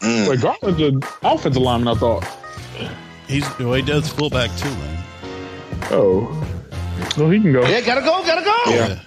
[0.00, 2.24] mm, Wait, Garland's an offensive lineman, I thought.
[3.26, 5.04] He's well, he does fullback too, man.
[5.90, 6.46] Oh.
[7.16, 7.66] So he can go.
[7.66, 8.62] Yeah, gotta go, gotta go.
[8.66, 9.00] yeah.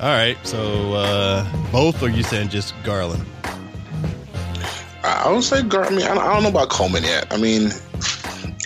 [0.00, 0.36] All right.
[0.44, 3.24] So uh, both, are you saying just Garland?
[5.04, 5.84] I don't say Gar.
[5.84, 7.32] I mean, I don't, know about Coleman yet.
[7.32, 7.70] I mean,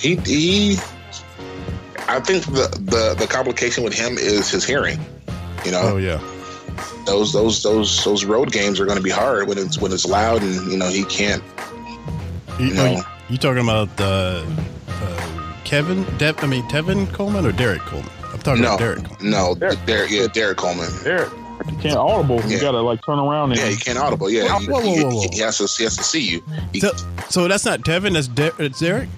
[0.00, 0.76] he he.
[2.08, 4.98] I think the the the complication with him is his hearing.
[5.64, 6.20] You know, Oh yeah.
[7.06, 10.06] those those those those road games are going to be hard when it's when it's
[10.06, 11.42] loud and you know he can't.
[12.58, 12.84] You, No.
[12.84, 14.44] are you, you talking about uh,
[14.88, 16.04] uh, Kevin?
[16.18, 18.10] De- I mean Tevin Coleman or Derrick Coleman?
[18.32, 19.30] I'm talking No, about Derrick Coleman.
[19.30, 19.84] no, Derrick.
[19.86, 20.88] Derrick, yeah, Derrick Coleman.
[21.02, 21.28] There.
[21.66, 22.40] You can't audible.
[22.42, 22.60] You Yeah.
[22.60, 24.30] gotta like turn around and Yeah, you can't audible.
[24.30, 25.26] Yeah, he, Whoa, whoa, he- whoa, whoa.
[25.32, 26.42] he has to he has to see you.
[26.72, 26.92] He- So,
[27.30, 28.14] so that's not Tevin.
[28.14, 29.08] That's De- it's Derrick.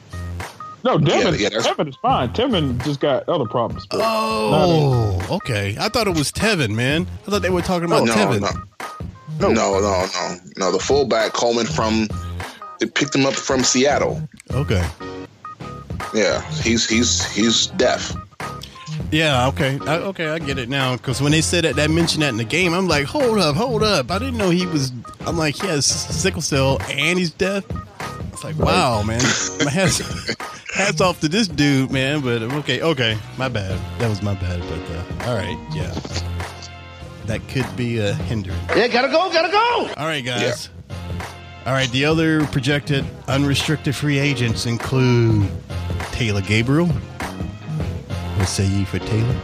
[0.83, 1.35] No, Devin.
[1.39, 2.31] yeah, that's- Devin is fine.
[2.31, 3.87] Tevin just got other problems.
[3.91, 5.77] but- Oh, okay.
[5.79, 7.07] I thought it was Tevin, man.
[7.27, 8.41] I thought they were talking about no, Tevin.
[8.41, 10.73] no, no, no, no, no, no.
[10.73, 12.09] The fullback Coleman from
[12.79, 14.23] they picked him up from Seattle.
[14.53, 14.83] Okay.
[16.15, 18.15] Yeah, he's he's he's deaf.
[19.11, 19.49] Yeah.
[19.49, 19.79] Okay.
[19.87, 20.29] I, okay.
[20.29, 20.97] I get it now.
[20.97, 23.57] Because when they said that, that mentioned that in the game, I'm like, hold up,
[23.57, 24.11] hold up.
[24.11, 24.93] I didn't know he was.
[25.21, 27.65] I'm like, he has sickle cell and he's deaf.
[28.33, 29.21] It's like, wow, man.
[29.65, 30.01] My hats,
[30.73, 32.21] hats off to this dude, man.
[32.23, 33.79] But okay, okay, my bad.
[33.99, 34.61] That was my bad.
[34.61, 35.93] But uh, all right, yeah,
[37.27, 38.59] that could be a hindrance.
[38.75, 39.93] Yeah, gotta go, gotta go.
[39.97, 40.71] All right, guys.
[41.67, 45.47] All right, the other projected unrestricted free agents include
[46.13, 46.89] Taylor Gabriel.
[48.41, 49.37] What say ye for Taylor?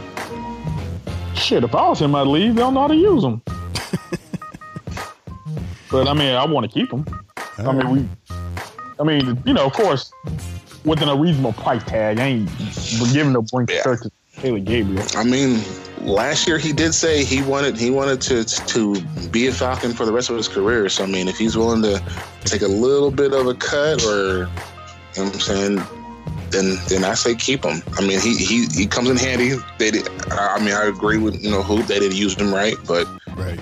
[1.35, 2.55] Shit, if I was him, I'd leave.
[2.55, 3.43] They don't know how to use them.
[5.91, 7.05] but I mean, I want to keep them.
[7.59, 8.09] I mean, we.
[8.99, 10.11] I mean, you know, of course,
[10.83, 12.49] within a reasonable price tag, I ain't
[13.13, 13.83] giving no blank Yeah.
[13.83, 15.05] shirt to Taylor Gabriel.
[15.15, 15.61] I mean,
[16.01, 20.07] last year he did say he wanted he wanted to to be a Falcon for
[20.07, 20.89] the rest of his career.
[20.89, 22.01] So I mean, if he's willing to
[22.45, 24.43] take a little bit of a cut, or you
[25.17, 25.87] know what I'm saying,
[26.51, 27.81] then then I say keep him.
[27.97, 29.55] I mean, he he, he comes in handy.
[29.77, 32.53] They did, I I mean, I agree with you know who they didn't use him
[32.53, 33.59] right, but Right.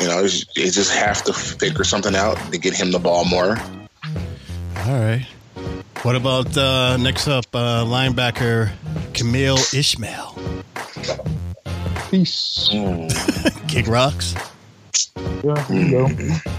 [0.00, 3.24] you know, it's- they just have to figure something out to get him the ball
[3.24, 3.56] more.
[4.86, 5.26] All right.
[6.02, 8.70] What about uh, next up, uh, linebacker
[9.14, 10.36] Kemal Ishmael?
[12.10, 12.68] Peace.
[13.68, 14.34] Kick rocks.
[15.16, 16.04] Yeah, we can go.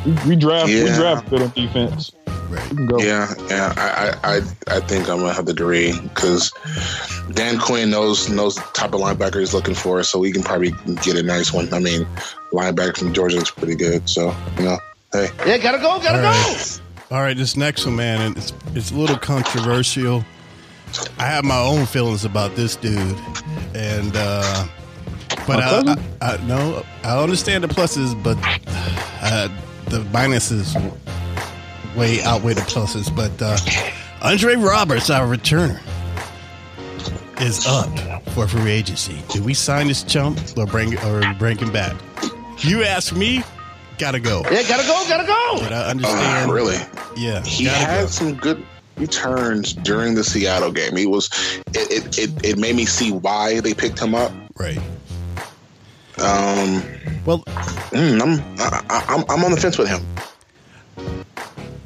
[0.06, 0.68] We, we draft.
[0.68, 0.96] We Yeah.
[0.98, 2.12] draft good on defense.
[2.50, 2.70] Right.
[2.70, 3.00] We can go.
[3.00, 6.52] Yeah, yeah, I, I, I, I think I'm gonna have to agree because
[7.34, 10.72] Dan Quinn knows knows the type of linebacker he's looking for, so we can probably
[11.04, 11.74] get a nice one.
[11.74, 12.08] I mean,
[12.54, 14.78] linebacker from Georgia is pretty good, so you know,
[15.12, 17.16] hey, Yeah, gotta go, gotta All go.
[17.16, 20.24] All right, this next one, man, and it's it's a little controversial.
[21.20, 23.18] I have my own feelings about this dude,
[23.76, 24.68] and uh,
[25.46, 26.00] but I, cousin?
[26.22, 28.38] I, I no, I understand the pluses, but
[29.22, 29.50] uh,
[29.90, 30.76] the minuses
[31.98, 33.14] way outweigh the pluses.
[33.14, 33.58] But uh,
[34.22, 35.80] Andre Roberts, our returner,
[37.42, 39.22] is up for free agency.
[39.30, 41.96] Do we sign this chump or bring or bring him back?
[42.60, 43.44] You ask me,
[43.98, 44.42] gotta go.
[44.52, 45.60] Yeah, gotta go, gotta go.
[45.62, 46.52] But I Uh, understand.
[46.52, 46.78] really?
[47.16, 48.08] Yeah, He gotta had go.
[48.08, 48.64] some good
[48.98, 50.96] returns during the Seattle game.
[50.96, 51.30] He was.
[51.74, 54.32] It, it, it, it made me see why they picked him up.
[54.58, 54.80] right.
[56.20, 56.82] Um,
[57.26, 57.44] Well,
[57.94, 60.02] mm, I'm I, I- I'm I'm on the fence with him.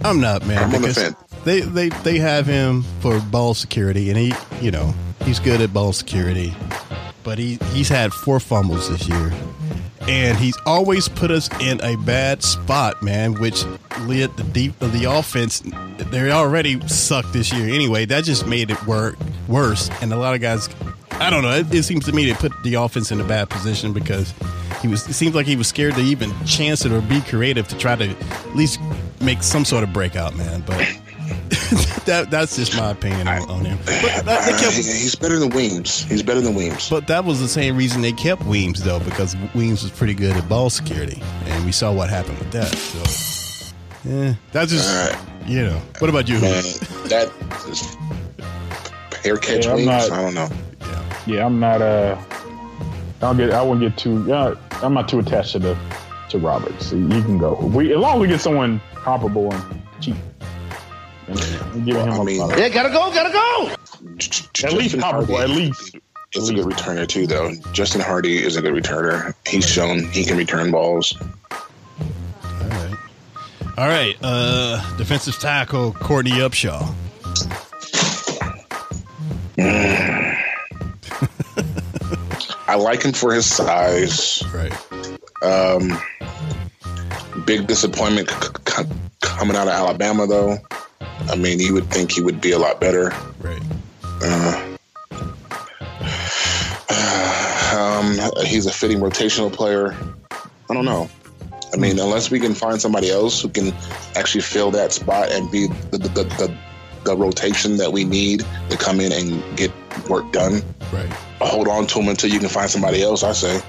[0.03, 0.63] I'm not, man.
[0.63, 1.15] I'm on the fence.
[1.43, 4.93] They, they they have him for ball security, and he, you know,
[5.25, 6.53] he's good at ball security.
[7.23, 9.31] But he he's had four fumbles this year,
[10.07, 13.33] and he's always put us in a bad spot, man.
[13.35, 13.63] Which
[14.01, 15.63] lit the deep of the offense.
[15.97, 18.05] They already sucked this year anyway.
[18.05, 20.69] That just made it work worse, and a lot of guys.
[21.11, 21.51] I don't know.
[21.51, 24.33] It, it seems to me they put the offense in a bad position because
[24.81, 25.07] he was.
[25.07, 27.95] It seems like he was scared to even chance it or be creative to try
[27.95, 28.79] to at least
[29.21, 30.62] make some sort of breakout, man.
[30.65, 30.77] But
[32.05, 33.77] that that's just my opinion on, on him.
[33.86, 36.03] But, that- they Uh, kept, he's better than Weems.
[36.03, 36.89] He's better than Weems.
[36.89, 40.36] but that was the same reason they kept Weems though, because Weems was pretty good
[40.36, 42.67] at ball security, and we saw what happened with that.
[42.75, 45.47] So, yeah, that's just All right.
[45.47, 45.81] you know.
[45.99, 46.39] What about you?
[46.41, 46.63] Man,
[47.05, 47.31] that
[47.69, 47.95] is
[49.23, 49.88] hair catch Yeah, I'm Weems.
[49.88, 50.49] not- I don't know.
[51.27, 51.81] Yeah, I'm not.
[51.84, 52.17] Uh,
[53.21, 53.51] I'll get.
[53.51, 54.25] I won't get too.
[54.27, 55.77] Yeah, I'm not too attached to the
[56.31, 56.91] to Roberts.
[56.91, 57.55] He, he can go.
[57.55, 60.15] We as long as we get someone comparable and cheap.
[61.27, 63.75] And, and giving Well, him I a mean- lot Yeah, gotta go, gotta go.
[64.67, 65.97] At least comparable, at least.
[66.33, 67.51] Is a good returner too, though.
[67.73, 69.33] Justin Hardy is a good returner.
[69.45, 71.13] He's shown he can return balls.
[71.51, 72.95] All right,
[73.77, 74.15] all right.
[74.23, 76.87] Uh, defensive tackle Courtney Upshaw.
[82.67, 84.41] I like him for his size.
[84.53, 84.71] Right.
[85.43, 85.99] Um,
[87.45, 88.84] big disappointment c- c-
[89.21, 90.58] coming out of Alabama, though.
[91.30, 93.12] I mean, you would think he would be a lot better.
[93.41, 93.62] Right.
[97.73, 99.95] Um, he's a fitting rotational player.
[100.69, 101.10] I don't know.
[101.73, 103.73] I mean, unless we can find somebody else who can
[104.17, 106.58] actually fill that spot and be the the, the, the,
[107.06, 109.71] the rotation that we need to come in and get
[110.10, 111.10] work done, Right.
[111.39, 113.23] hold on to him until you can find somebody else.
[113.23, 113.56] I say.
[113.56, 113.62] All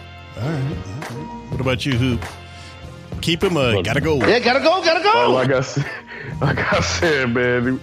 [0.50, 0.62] right.
[0.62, 1.50] All right.
[1.52, 2.24] What about you, Hoop?
[3.22, 3.56] Keep him.
[3.56, 4.16] Uh, gotta go.
[4.16, 5.32] Yeah, gotta go, gotta Well, go.
[5.34, 5.86] like I said,
[6.40, 7.80] like I said, man,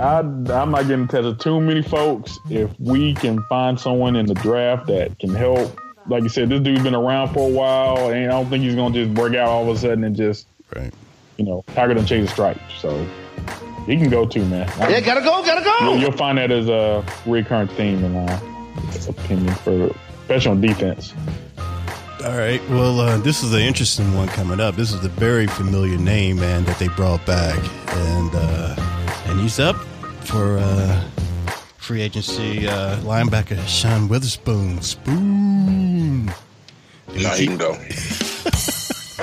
[0.00, 2.38] I I'm not getting attached to too many folks.
[2.50, 6.60] If we can find someone in the draft that can help, like you said, this
[6.60, 9.48] dude's been around for a while, and I don't think he's gonna just break out
[9.48, 10.92] all of a sudden and just Right.
[11.36, 12.58] you know Tiger done chase a stripe.
[12.80, 13.06] So
[13.86, 14.68] he can go too, man.
[14.78, 16.00] Yeah, gotta go, gotta You'll, go.
[16.00, 18.40] you'll find that as a recurrent theme in my
[19.08, 21.14] opinion for especially on defense.
[22.26, 22.60] All right.
[22.70, 24.74] Well, uh, this is an interesting one coming up.
[24.74, 28.74] This is a very familiar name, man, that they brought back, and uh,
[29.26, 29.76] and he's up
[30.22, 31.04] for uh,
[31.78, 32.66] free agency.
[32.66, 34.82] Uh, linebacker Sean Witherspoon.
[34.82, 36.26] Spoon.
[36.26, 37.78] No, he can go.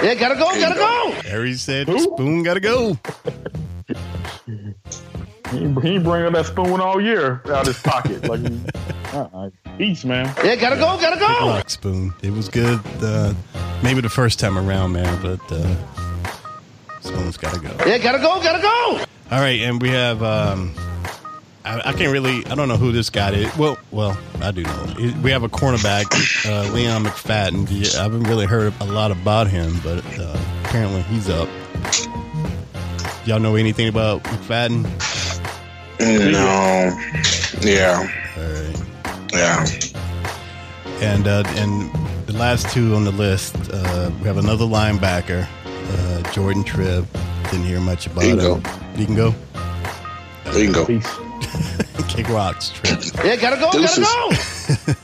[0.01, 1.11] Yeah, gotta go, gotta go.
[1.29, 2.97] Harry said Spoon got to go.
[3.85, 4.73] He,
[5.51, 8.27] he ain't bring up that spoon all year out of his pocket.
[8.27, 8.41] like,
[9.13, 9.49] he- uh-uh.
[9.77, 10.33] peace, man.
[10.43, 11.47] Yeah, gotta go, gotta go.
[11.49, 12.13] Rock Spoon.
[12.21, 12.79] It was good.
[13.01, 13.33] Uh,
[13.83, 15.75] maybe the first time around, man, but uh,
[17.01, 17.69] Spoon's got to go.
[17.85, 19.05] Yeah, gotta go, gotta go.
[19.31, 20.21] All right, and we have.
[20.23, 20.73] Um,
[21.65, 22.45] I, I can't really.
[22.47, 23.57] I don't know who this guy is.
[23.57, 24.93] Well, well, I do know.
[25.23, 26.05] We have a cornerback,
[26.45, 27.95] uh, Leon McFadden.
[27.97, 31.47] I haven't really heard a lot about him, but uh, apparently he's up.
[33.25, 34.83] Y'all know anything about McFadden?
[35.99, 36.91] No.
[37.61, 38.09] Yeah.
[38.37, 38.92] All right.
[39.33, 39.65] Yeah.
[41.01, 41.91] And uh, and
[42.27, 47.05] the last two on the list, uh, we have another linebacker, uh, Jordan Tripp.
[47.51, 48.37] Didn't hear much about He him.
[48.39, 48.69] can go.
[48.95, 49.35] He can go.
[50.55, 50.85] You can go.
[50.85, 51.09] Peace.
[52.07, 53.01] Kick rocks, Tripp.
[53.25, 54.93] Yeah, gotta go, gotta go.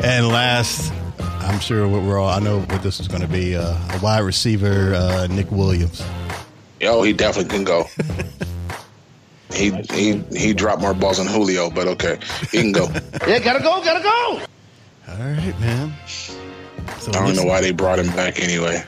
[0.00, 3.56] And last, I'm sure what we're all, I know what this is going to be
[3.56, 6.04] uh, a wide receiver, uh, Nick Williams.
[6.80, 7.86] Yo, he definitely can go.
[9.52, 12.18] He he he dropped more balls than Julio, but okay,
[12.52, 12.86] he can go.
[13.26, 14.40] Yeah, gotta go, gotta go.
[15.08, 15.92] All right, man.
[16.98, 18.82] So I don't know why they brought him back anyway.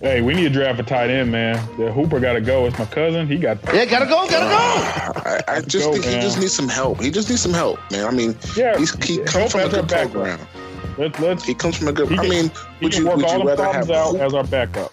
[0.00, 1.56] Hey, we need to draft a tight end, man.
[1.78, 2.66] The Hooper got to go.
[2.66, 3.26] It's my cousin.
[3.26, 3.58] He got.
[3.74, 5.20] Yeah, gotta go, gotta go.
[5.20, 7.00] Uh, I, I just go, think he just needs some help.
[7.00, 8.04] He just needs some help, man.
[8.06, 10.38] I mean, Yeah, he's, he help comes from a good background.
[10.40, 10.94] program.
[10.98, 11.44] Let, let's.
[11.44, 12.08] He comes from a good.
[12.08, 14.34] He I mean, would you work would all you the rather have problems out as
[14.34, 14.92] our backup.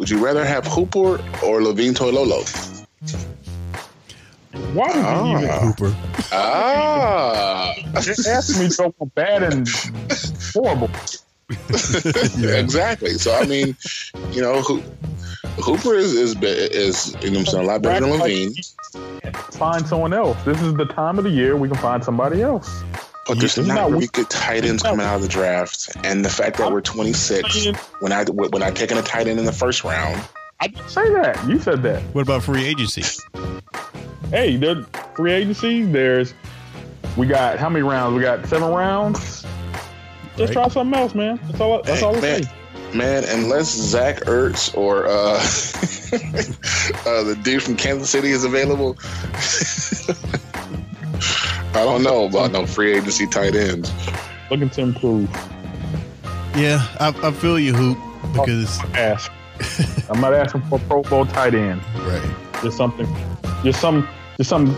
[0.00, 2.42] would you rather have Hooper or Levine Toilolo?
[4.74, 4.96] Why would
[5.30, 5.96] you even Hooper.
[6.32, 9.68] Ah, just ask me to go bad and
[10.52, 10.90] horrible?
[11.70, 13.10] exactly.
[13.14, 13.76] So I mean,
[14.32, 14.82] you know, Ho-
[15.62, 18.54] Hooper is is be- is you know I'm saying a lot better than Levine,
[19.52, 20.36] Find someone else.
[20.44, 22.82] This is the time of the year we can find somebody else.
[23.26, 24.12] but there's He's not not really weak.
[24.12, 27.66] good tight ends coming out of the draft, and the fact that we're 26
[28.00, 30.20] when I when I taken a tight end in the first round.
[30.60, 31.46] I didn't say that.
[31.48, 32.00] You said that.
[32.14, 33.02] What about free agency?
[34.30, 35.82] Hey, the free agency.
[35.82, 36.34] There's
[37.16, 38.16] we got how many rounds?
[38.16, 39.44] We got seven rounds.
[40.36, 40.52] Just Right.
[40.64, 41.38] try something else, man.
[41.46, 41.82] That's all.
[41.82, 42.42] That's Hey, all I man.
[42.42, 42.50] say.
[42.92, 45.10] Man, unless Zach Ertz or uh,
[47.10, 48.96] uh, the dude from Kansas City is available,
[51.74, 53.90] I don't know about no free agency tight ends.
[54.50, 55.28] Looking to improve.
[56.54, 57.98] Yeah, I, I feel you, Hoop,
[58.32, 59.32] because Ask.
[60.08, 61.80] I'm not asking for a Pro Bowl tight end.
[61.96, 62.22] right,
[62.64, 63.06] Just something.
[63.62, 64.08] Just some.
[64.38, 64.76] Just some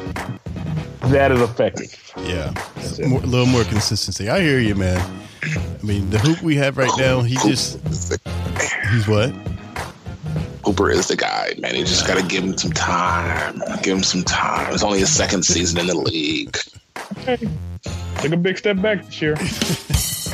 [1.04, 2.12] that is effective.
[2.24, 2.52] yeah,
[3.06, 4.28] more, a little more consistency.
[4.28, 4.98] I hear you, man.
[5.44, 7.78] I mean, the Hoop we have right now, he just
[8.90, 9.30] he's what?
[10.64, 11.76] Hooper is the guy, man.
[11.76, 13.62] You just got to give him some time.
[13.82, 14.74] Give him some time.
[14.74, 16.56] It's only his second season in the league.
[17.18, 17.38] Okay.
[18.16, 19.36] Take a big step back this year.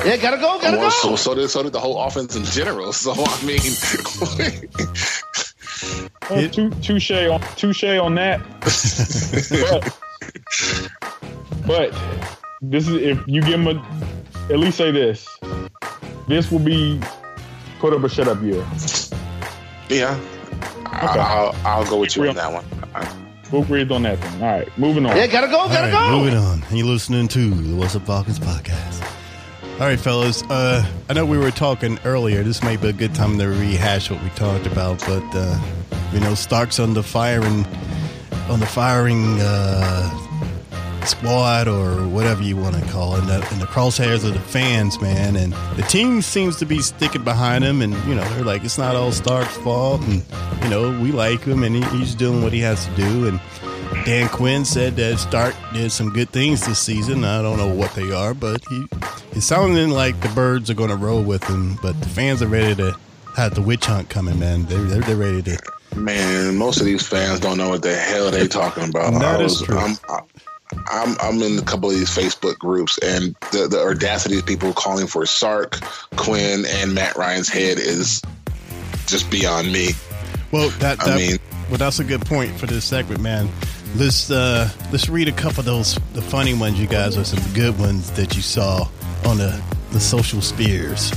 [0.07, 1.16] Yeah, gotta go, gotta Well, so, go.
[1.16, 2.94] so did so did the whole offense in general.
[2.94, 3.59] So I mean,
[6.28, 8.40] Tou- touche on touche on that.
[11.64, 11.94] but, but
[12.60, 13.84] this is if you give him a
[14.50, 15.26] at least say this.
[16.28, 17.00] This will be
[17.78, 18.64] put up or shut up year.
[19.88, 20.18] yeah,
[20.86, 22.64] I, I'll, I'll go with you on that one.
[23.50, 24.42] We'll agree on that thing.
[24.42, 25.16] All right, moving on.
[25.16, 26.18] Yeah, gotta go, gotta right, go.
[26.18, 26.62] moving on.
[26.70, 29.02] You're listening to the What's Up Falcons podcast.
[29.74, 30.42] All right, fellas.
[30.44, 32.42] Uh, I know we were talking earlier.
[32.42, 35.60] This might be a good time to rehash what we talked about, but uh,
[36.12, 37.64] you know, Sark's on the firing,
[38.48, 40.10] on the firing uh,
[41.04, 44.40] squad or whatever you want to call it, and the, in the crosshairs of the
[44.40, 45.36] fans, man.
[45.36, 48.78] And the team seems to be sticking behind him, and you know, they're like, it's
[48.78, 50.22] not all Sark's fault, and
[50.62, 53.40] you know, we like him, and he, he's doing what he has to do, and.
[54.06, 57.24] Dan Quinn said that Sark did some good things this season.
[57.24, 58.86] I don't know what they are, but he
[59.32, 61.78] it's sounding like the birds are going to roll with him.
[61.82, 62.98] But the fans are ready to
[63.36, 64.64] have the witch hunt coming, man.
[64.64, 65.58] They're they're, they're ready to.
[65.97, 69.12] Man, most of these fans don't know what the hell they talking about.
[69.14, 69.78] That I is was, true.
[69.78, 69.97] I'm,
[70.90, 74.72] I'm I'm in a couple of these Facebook groups, and the, the audacity of people
[74.72, 75.80] calling for Sark,
[76.16, 78.22] Quinn, and Matt Ryan's head is
[79.07, 79.90] just beyond me.
[80.51, 81.38] Well, that, I mean-
[81.68, 83.49] well, that's a good point for this segment, man.
[83.97, 87.43] Let's uh, let's read a couple of those the funny ones, you guys, or some
[87.53, 88.88] good ones that you saw
[89.26, 91.12] on the the social spheres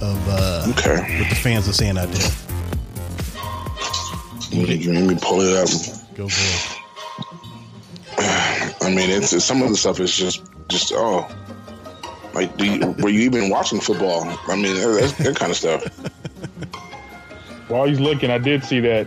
[0.00, 2.30] of uh, Okay, what the fans are saying out there.
[4.54, 5.68] Let me, let me pull it up.
[6.16, 6.80] Go for it.
[8.82, 11.28] I mean, it's some of the stuff is just just oh,
[12.34, 14.24] like do you, were you even watching football?
[14.48, 15.84] I mean, that's that kind of stuff.
[17.68, 19.06] While he's looking, I did see that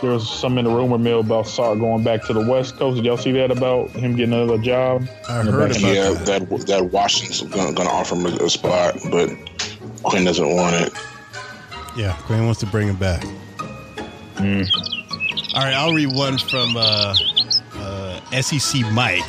[0.00, 2.96] there was some in the rumor mill about Sark going back to the West Coast.
[2.96, 5.08] Did y'all see that about him getting another job?
[5.28, 6.48] I heard about Yeah, that.
[6.48, 9.30] that that Washington's gonna, gonna offer him a, a spot, but
[10.02, 10.92] Quinn doesn't want it.
[11.96, 13.24] Yeah, Quinn wants to bring him back.
[14.36, 15.54] Mm.
[15.54, 17.14] All right, I'll read one from uh,
[17.74, 19.24] uh, SEC Mike.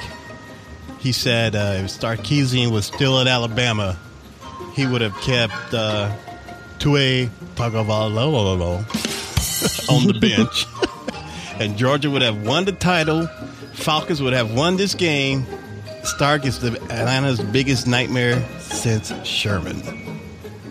[1.00, 3.98] He said uh, if Sarkisian was still at Alabama,
[4.74, 6.14] he would have kept uh,
[6.80, 8.84] Tua Tagovailoa
[9.90, 10.66] on the bench,
[11.62, 13.28] and Georgia would have won the title.
[13.74, 15.46] Falcons would have won this game.
[16.04, 19.82] Sark is the Atlanta's biggest nightmare since Sherman.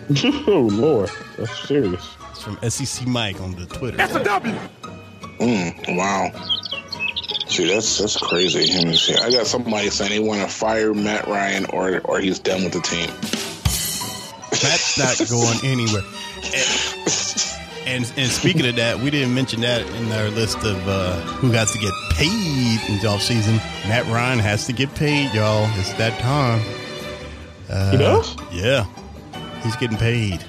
[0.47, 2.16] oh Lord, that's serious.
[2.61, 3.97] It's from SEC Mike on the Twitter.
[5.39, 6.31] Mm, wow.
[7.47, 8.73] See, that's that's crazy.
[8.73, 9.15] Let me see.
[9.15, 12.73] I got somebody saying they want to fire Matt Ryan or or he's done with
[12.73, 13.09] the team.
[14.51, 16.03] That's not going anywhere.
[16.43, 21.19] And, and, and speaking of that, we didn't mention that in our list of uh,
[21.21, 23.55] who got to get paid in the off season.
[23.87, 25.69] Matt Ryan has to get paid, y'all.
[25.79, 26.61] It's that time.
[27.69, 28.35] Uh, He does?
[28.51, 28.85] Yeah,
[29.63, 30.43] he's getting paid,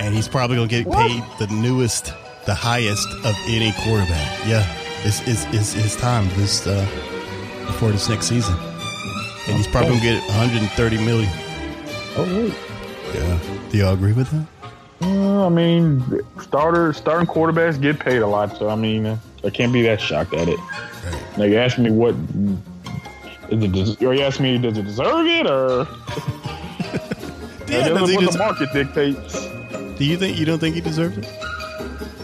[0.00, 2.12] and he's probably gonna get paid the newest,
[2.46, 4.46] the highest of any quarterback.
[4.46, 4.64] Yeah,
[5.04, 6.84] it's it's, it's his time this uh,
[7.66, 8.54] before this next season,
[9.48, 11.30] and he's probably gonna get 130 million.
[12.16, 12.54] Oh wait.
[13.14, 13.38] Yeah,
[13.70, 14.46] do y'all agree with that?
[15.02, 16.02] Uh, I mean,
[16.40, 20.00] starter starting quarterbacks get paid a lot, so I mean, uh, I can't be that
[20.00, 20.58] shocked at it.
[21.36, 22.14] Now you ask me what
[23.50, 23.72] is it?
[23.72, 25.86] des- Or you ask me, does it deserve it, or
[27.68, 29.46] Yeah, does what the market dictates?
[29.96, 31.26] Do you think you don't think he deserves it?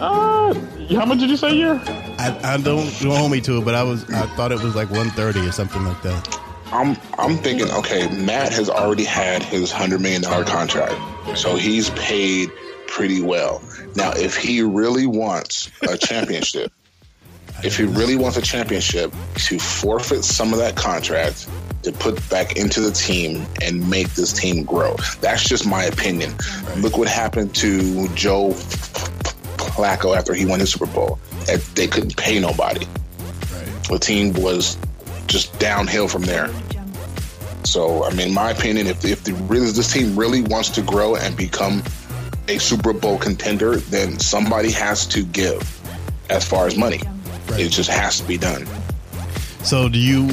[0.00, 0.54] Uh,
[0.94, 1.82] how much did you say a year?
[2.18, 4.74] I, I don't don't hold me to it, but I was I thought it was
[4.74, 6.38] like one thirty or something like that.
[6.72, 10.94] I'm I'm thinking, okay, Matt has already had his hundred million dollar contract,
[11.36, 12.50] so he's paid
[12.86, 13.62] pretty well.
[13.94, 16.72] Now, if he really wants a championship,
[17.64, 21.48] if he really wants a championship, to forfeit some of that contract
[21.82, 24.96] to put back into the team and make this team grow.
[25.20, 26.34] That's just my opinion.
[26.76, 28.50] Look what happened to Joe
[29.56, 31.18] Flacco after he won his Super Bowl.
[31.74, 32.86] They couldn't pay nobody.
[33.88, 34.76] The team was
[35.26, 36.50] just downhill from there.
[37.64, 41.16] So, I mean, my opinion, if if the really this team really wants to grow
[41.16, 41.82] and become
[42.48, 45.62] a Super Bowl contender, then somebody has to give
[46.28, 47.00] as far as money.
[47.48, 47.60] Right.
[47.60, 48.66] It just has to be done.
[49.62, 50.28] So, do you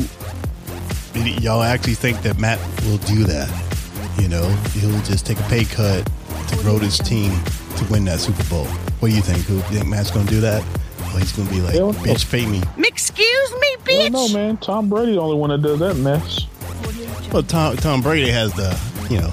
[1.27, 3.49] y'all actually think that Matt will do that?
[4.19, 6.05] You know, he'll just take a pay cut
[6.47, 7.31] to grow this team
[7.77, 8.65] to win that Super Bowl.
[8.65, 9.39] What do you think?
[9.45, 10.61] Who you think Matt's going to do that?
[11.13, 12.61] Or he's going to be like, bitch, pay me.
[12.85, 14.11] Excuse me, bitch.
[14.11, 14.57] No, man.
[14.57, 16.45] Tom Brady the only one that does that mess.
[17.31, 18.77] Well, Tom Tom Brady has the
[19.09, 19.31] you know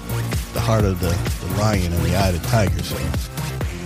[0.52, 2.82] the heart of the, the lion and the eye of the tiger.
[2.82, 2.96] So,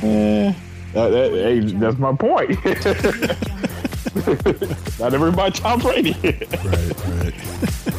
[0.03, 0.55] yeah,
[0.95, 2.59] that, that, hey, that's my point.
[4.99, 6.17] Not everybody Tom Brady.
[6.23, 7.35] right, right.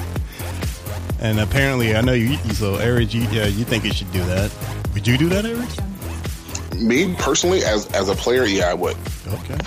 [1.22, 2.38] and apparently, I know you.
[2.54, 4.52] So, Eric, you yeah, you think you should do that?
[4.94, 6.82] Would you do that, Eric?
[6.82, 8.98] Me personally, as as a player, yeah, I would.
[9.28, 9.58] Okay.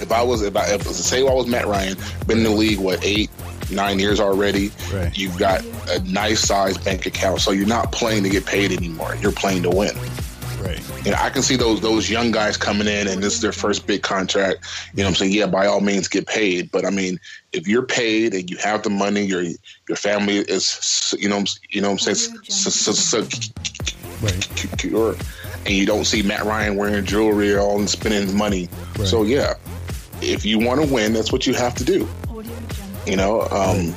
[0.00, 1.96] If I was, if I if, say I was Matt Ryan,
[2.26, 3.30] been in the league what eight,
[3.70, 4.70] nine years already.
[4.92, 5.16] Right.
[5.16, 9.16] You've got a nice sized bank account, so you're not playing to get paid anymore.
[9.16, 9.96] You're playing to win.
[10.60, 10.80] Right.
[11.04, 13.52] You know, I can see those those young guys coming in and this is their
[13.52, 14.66] first big contract.
[14.92, 15.32] You know what I'm saying?
[15.32, 16.70] Yeah, by all means get paid.
[16.70, 17.20] But I mean,
[17.52, 19.42] if you're paid and you have the money, your
[19.88, 22.38] your family is you know you know what I'm saying
[24.56, 25.14] secure
[25.64, 28.68] and you don't see Matt Ryan wearing jewelry or all and spending money.
[28.98, 29.06] Right.
[29.06, 29.54] So yeah.
[30.20, 32.08] If you want to win, that's what you have to do.
[33.06, 33.94] You know, um,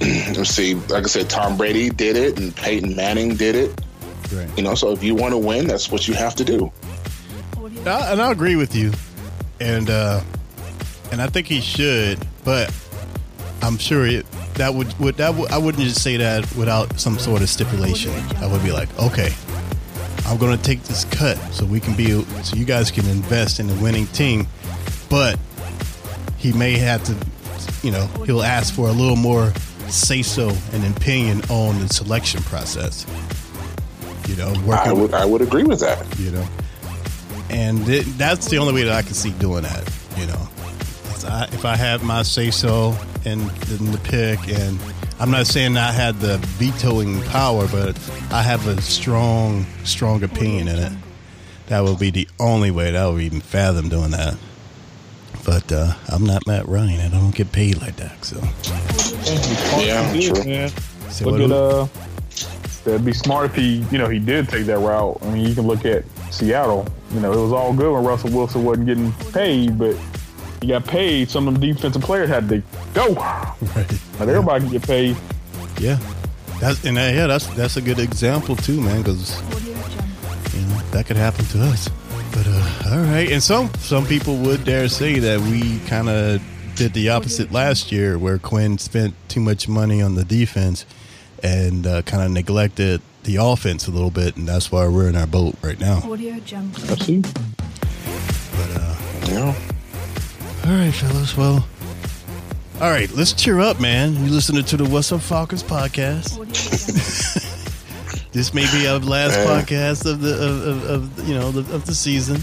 [0.36, 0.74] let's see.
[0.74, 3.80] Like I said, Tom Brady did it, and Peyton Manning did it.
[4.30, 4.48] Right.
[4.58, 6.70] You know, so if you want to win, that's what you have to do.
[7.86, 8.92] I, and I agree with you,
[9.58, 10.20] and uh,
[11.12, 12.74] and I think he should, but
[13.62, 17.18] I'm sure it, that would would that would, I wouldn't just say that without some
[17.18, 18.12] sort of stipulation.
[18.36, 19.30] I would be like, okay,
[20.26, 23.60] I'm going to take this cut so we can be so you guys can invest
[23.60, 24.46] in a winning team,
[25.08, 25.38] but
[26.36, 27.16] he may have to,
[27.82, 29.52] you know, he'll ask for a little more
[29.88, 33.06] say so and opinion on the selection process.
[34.28, 36.18] You know, working, I would I would agree with that.
[36.18, 36.48] You know,
[37.48, 39.92] and it, that's the only way that I can see doing that.
[40.16, 40.48] You know,
[41.26, 44.78] I, if I have my say so in, in the pick, and
[45.18, 47.98] I'm not saying I had the vetoing power, but
[48.30, 50.92] I have a strong, strong opinion in it.
[51.68, 54.36] That would be the only way that I would even fathom doing that.
[55.44, 58.24] But uh, I'm not Matt Ryan, and I don't get paid like that.
[58.24, 58.36] So
[59.80, 60.68] yeah, true.
[61.10, 61.86] So Look at uh,
[62.84, 65.18] that'd be smart if he, you know, he did take that route.
[65.22, 66.86] I mean, you can look at Seattle.
[67.12, 69.96] You know, it was all good when Russell Wilson wasn't getting paid, but
[70.60, 71.30] he got paid.
[71.30, 72.62] Some of them defensive players had to
[72.94, 73.14] go.
[73.14, 74.00] Right.
[74.18, 75.16] Not everybody can get paid.
[75.78, 75.98] Yeah,
[76.60, 79.02] that's and uh, yeah, that's that's a good example too, man.
[79.02, 79.38] Because
[80.54, 81.88] you know that could happen to us.
[82.32, 86.42] But uh, all right, and some some people would dare say that we kind of
[86.74, 90.86] did the opposite last year, where Quinn spent too much money on the defense
[91.42, 95.16] and uh, kind of neglected the offense a little bit, and that's why we're in
[95.16, 95.98] our boat right now.
[96.10, 96.74] Audio jump.
[96.74, 97.08] But
[98.76, 98.96] uh,
[99.26, 99.54] yeah.
[100.66, 101.36] All right, fellas.
[101.36, 101.64] Well,
[102.80, 103.08] all right.
[103.12, 104.14] Let's cheer up, man.
[104.14, 106.36] You listening to the What's Up Falcons podcast?
[108.32, 111.86] this may be our last podcast of the of, of, of you know the, of
[111.86, 112.40] the season.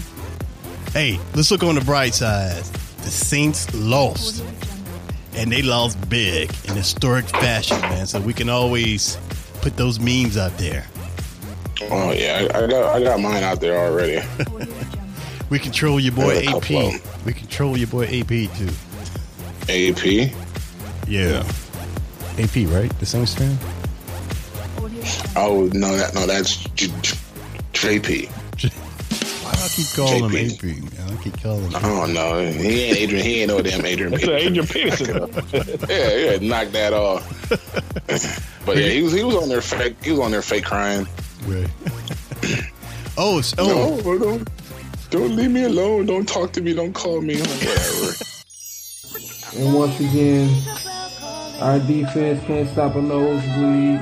[0.94, 2.62] Hey, let's look on the bright side.
[3.02, 4.42] The Saints lost
[5.36, 8.06] and they lost big in historic fashion, man.
[8.06, 9.18] So we can always
[9.60, 10.86] put those memes out there.
[11.90, 14.26] Oh yeah, I, I got I got mine out there already.
[15.54, 16.68] We control your boy AP.
[17.24, 18.70] We control your boy AP too.
[19.68, 20.32] AP.
[21.06, 21.46] Yeah.
[22.40, 22.90] AP, right?
[22.98, 23.56] The same fan.
[25.36, 27.16] Oh no, that no, that's J- J-
[27.72, 28.28] JP.
[29.44, 30.60] Why do I keep calling JP.
[30.60, 30.98] him AP?
[30.98, 31.16] Man?
[31.18, 31.84] I keep calling him.
[31.84, 33.24] Oh no, he ain't Adrian.
[33.24, 34.10] He ain't no damn Adrian.
[34.10, 35.06] That's Adrian Peterson.
[35.88, 37.22] yeah, yeah, knock that off.
[38.66, 40.02] but yeah, he was he was on there fake.
[40.02, 41.06] He was on there fake crying.
[41.46, 41.70] Right.
[43.16, 44.00] oh, oh.
[44.04, 44.48] No, don't,
[45.14, 46.06] don't leave me alone.
[46.06, 46.74] Don't talk to me.
[46.74, 47.36] Don't call me.
[47.36, 48.14] Whatever.
[49.56, 50.50] and once again,
[51.60, 54.00] our defense can't stop a nosebleed.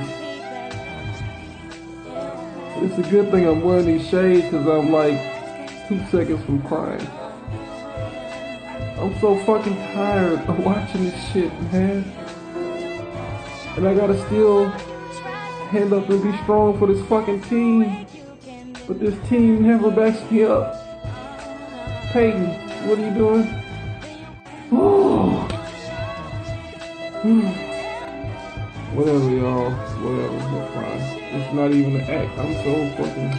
[2.81, 7.07] It's a good thing I'm wearing these shades because I'm like two seconds from crying.
[8.97, 12.03] I'm so fucking tired of watching this shit, man.
[13.75, 14.69] And I gotta still
[15.69, 18.07] hand up and be strong for this fucking team.
[18.87, 20.82] But this team never backs me up.
[22.13, 22.45] Peyton,
[22.87, 23.47] what are you doing?
[24.71, 25.47] Oh.
[28.93, 29.71] Whatever, y'all.
[29.71, 30.37] Whatever.
[31.35, 32.37] It's not even an act.
[32.37, 33.31] I'm so fucking.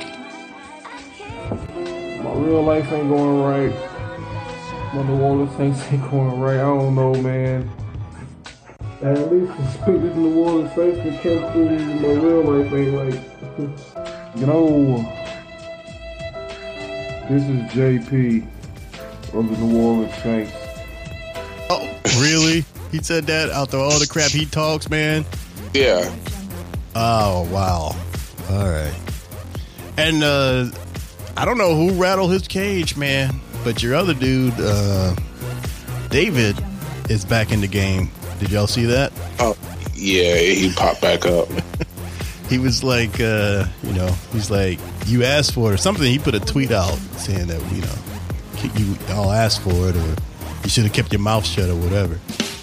[2.25, 3.73] My real life ain't going right.
[4.93, 5.61] My New Orleans
[5.93, 6.57] ain't going right.
[6.57, 7.71] I don't know, man.
[9.03, 9.53] At least
[9.87, 11.79] this New Orleans Saints can come through.
[12.01, 13.21] My real life ain't right.
[14.35, 14.97] you know,
[17.29, 18.49] this is JP
[19.35, 20.53] of the New Orleans Saints.
[21.71, 22.65] Oh, really?
[22.91, 25.25] He said that after all the crap he talks, man.
[25.73, 26.15] Yeah.
[26.95, 27.97] Oh wow.
[28.51, 28.95] All right.
[29.97, 30.71] And uh
[31.37, 35.17] I don't know who rattled his cage, man, but your other dude, uh
[36.11, 36.57] David,
[37.11, 38.11] is back in the game.
[38.39, 39.13] Did y'all see that?
[39.41, 39.57] Oh,
[39.95, 41.49] yeah, he popped back up.
[42.49, 46.05] he was like, uh, you know, he's like, you asked for it or something.
[46.05, 47.95] He put a tweet out saying that, you know,
[48.79, 50.17] you all asked for it or
[50.63, 52.19] you should have kept your mouth shut or whatever.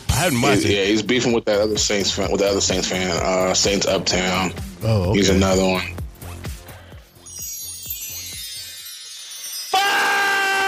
[0.09, 0.75] I haven't watched He's- it.
[0.77, 3.85] Yeah, he's beefing with that other Saints fan, with the other Saints fan, uh, Saints
[3.87, 4.53] Uptown.
[4.83, 5.19] Oh, okay.
[5.19, 5.81] He's another one.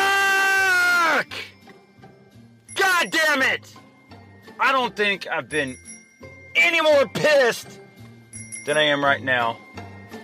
[0.03, 1.27] Fuck!
[2.75, 3.73] God damn it!
[4.59, 5.77] I don't think I've been
[6.55, 7.79] any more pissed
[8.65, 9.57] than I am right now.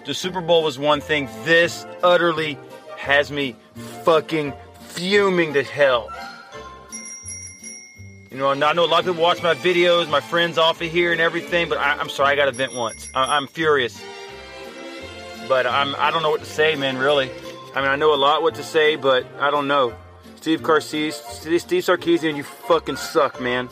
[0.05, 1.29] The Super Bowl was one thing.
[1.43, 2.57] This utterly
[2.97, 3.55] has me
[4.03, 4.53] fucking
[4.99, 6.11] fuming to hell.
[8.29, 10.91] You know, I know a lot of people watch my videos, my friends off of
[10.91, 13.09] here and everything, but I, I'm sorry, I got to vent once.
[13.15, 14.03] I, I'm furious.
[15.47, 17.31] But I'm, I don't know what to say, man, really.
[17.73, 19.95] I mean, I know a lot what to say, but I don't know.
[20.35, 23.69] Steve Carcese, Steve Sarkisian, you fucking suck, man.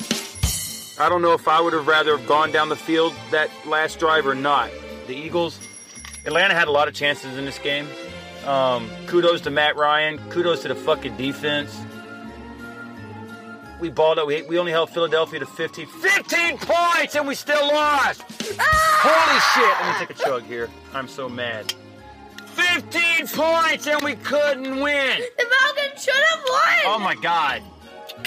[1.00, 4.00] I don't know if I would have rather have gone down the field that last
[4.00, 4.72] drive or not.
[5.08, 5.60] The Eagles,
[6.26, 7.88] Atlanta had a lot of chances in this game.
[8.48, 10.20] Um, kudos to Matt Ryan.
[10.30, 11.78] Kudos to the fucking defense.
[13.82, 14.28] We balled out.
[14.28, 15.86] We, we only held Philadelphia to 15.
[15.86, 18.24] 15 points and we still lost!
[18.58, 19.82] Holy shit!
[19.82, 20.70] Let me take a chug here.
[20.94, 21.74] I'm so mad.
[22.46, 25.22] 15 points and we couldn't win!
[25.38, 26.80] The Falcons should have won.
[26.86, 27.62] Oh my god.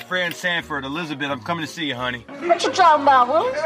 [0.07, 2.25] Fran Sanford, Elizabeth, I'm coming to see you, honey.
[2.29, 3.61] What you talking about, Willis?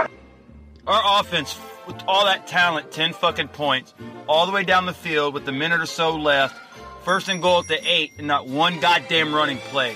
[0.86, 3.94] Our offense, with all that talent, 10 fucking points,
[4.28, 6.56] all the way down the field with a minute or so left,
[7.04, 9.94] first and goal at the eight, and not one goddamn running play.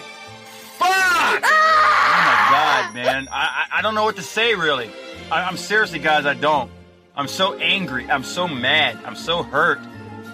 [0.79, 0.89] Fuck!
[0.91, 3.29] Oh my god, man.
[3.31, 4.91] I, I, I don't know what to say, really.
[5.31, 6.71] I, I'm seriously, guys, I don't.
[7.17, 8.09] I'm so angry.
[8.09, 8.99] I'm so mad.
[9.05, 9.81] I'm so hurt.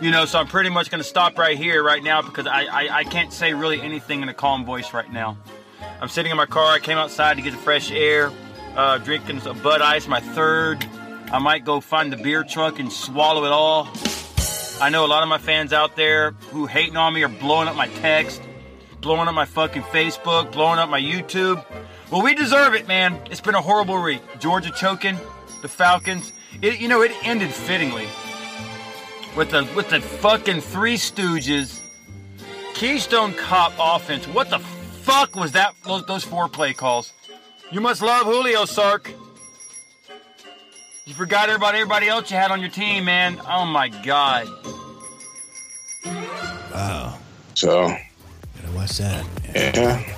[0.02, 2.64] You know, so I'm pretty much going to stop right here, right now, because I,
[2.64, 5.38] I, I can't say really anything in a calm voice right now.
[6.00, 6.72] I'm sitting in my car.
[6.72, 8.30] I came outside to get the fresh air,
[8.76, 10.86] uh, drinking a Bud Ice, my third.
[11.34, 13.88] I might go find the beer truck and swallow it all.
[14.80, 17.66] I know a lot of my fans out there who hating on me are blowing
[17.66, 18.40] up my text,
[19.00, 21.64] blowing up my fucking Facebook, blowing up my YouTube.
[22.12, 23.20] Well, we deserve it, man.
[23.32, 24.22] It's been a horrible week.
[24.38, 25.18] Georgia choking,
[25.60, 26.32] the Falcons.
[26.62, 28.06] It, you know, it ended fittingly
[29.36, 31.80] with the with the fucking Three Stooges,
[32.74, 34.28] Keystone Cop offense.
[34.28, 35.74] What the fuck was that?
[35.82, 37.12] Those, those four play calls.
[37.72, 39.12] You must love Julio Sark.
[41.06, 43.38] You forgot about everybody else you had on your team, man.
[43.46, 44.48] Oh my god.
[46.04, 47.18] Wow.
[47.54, 49.26] So, Gotta watch that.
[49.54, 50.16] yeah,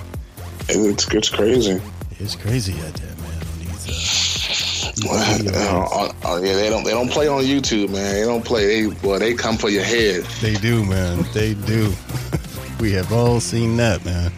[0.69, 1.81] it's, it's crazy.
[2.19, 3.43] It's crazy out there, man.
[3.43, 5.89] On these, uh, Well,
[6.23, 8.13] uh, uh, yeah, they don't they don't play on YouTube, man.
[8.15, 8.65] They don't play.
[8.65, 10.23] They well, they come for your head.
[10.41, 11.25] They do, man.
[11.33, 11.93] They do.
[12.79, 14.31] we have all seen that, man.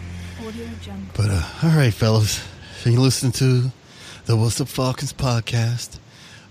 [1.16, 2.42] But uh, all right, fellas,
[2.80, 3.70] If you listen to
[4.26, 5.98] the What's Up Falcons podcast.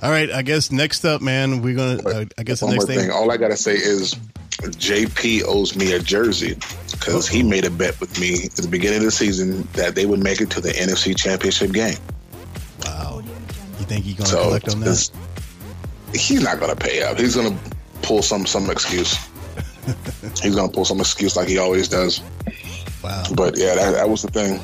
[0.02, 2.02] All right, I guess next up, man, we're gonna.
[2.08, 3.00] Uh, I guess the next thing.
[3.00, 3.12] thing.
[3.12, 4.14] All I gotta say is,
[4.62, 6.58] JP owes me a jersey
[6.92, 10.06] because he made a bet with me at the beginning of the season that they
[10.06, 11.98] would make it to the NFC Championship game.
[12.86, 13.22] Wow,
[13.78, 14.86] you think he's gonna So collect on that?
[14.86, 15.12] this-
[16.14, 17.20] he's not gonna pay up.
[17.20, 17.58] He's gonna
[18.02, 19.18] pull some some excuse.
[20.42, 22.22] he's gonna pull some excuse like he always does.
[23.04, 24.60] Wow, But yeah, that, that was the thing.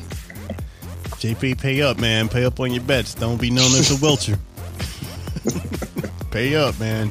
[1.20, 2.28] JP, pay up, man.
[2.28, 3.14] Pay up on your bets.
[3.14, 4.38] Don't be known as a welcher.
[6.36, 7.10] Pay up, man.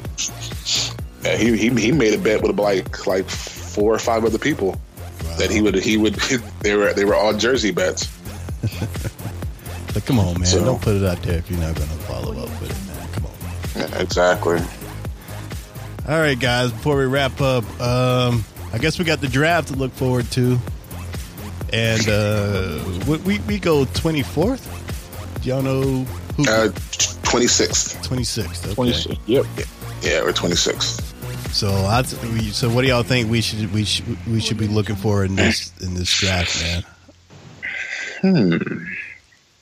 [1.24, 4.80] Yeah, he, he he made a bet with like like four or five other people
[5.38, 6.14] that he would he would
[6.60, 8.08] they were they were all jersey bets.
[9.94, 10.44] But come on, man.
[10.44, 13.08] So- Don't put it out there if you're not gonna follow up with it, man.
[13.12, 13.32] Come on.
[13.94, 14.60] Yeah, exactly.
[16.06, 16.70] All right, guys.
[16.70, 20.58] Before we wrap up, um, I guess we got the draft to look forward to.
[21.72, 24.68] And uh, we we, we go twenty fourth.
[25.42, 25.80] Do y'all know
[26.36, 26.44] who?
[26.46, 26.68] Uh,
[27.30, 28.02] twenty sixth.
[28.02, 28.64] Twenty sixth.
[28.64, 28.74] Okay.
[28.74, 29.16] 26.
[29.26, 29.44] Yep.
[30.02, 31.02] Yeah, we're twenty sixth.
[31.54, 34.68] So I we, so what do y'all think we should we should we should be
[34.68, 36.84] looking for in this in this draft, man?
[38.20, 38.84] Hmm.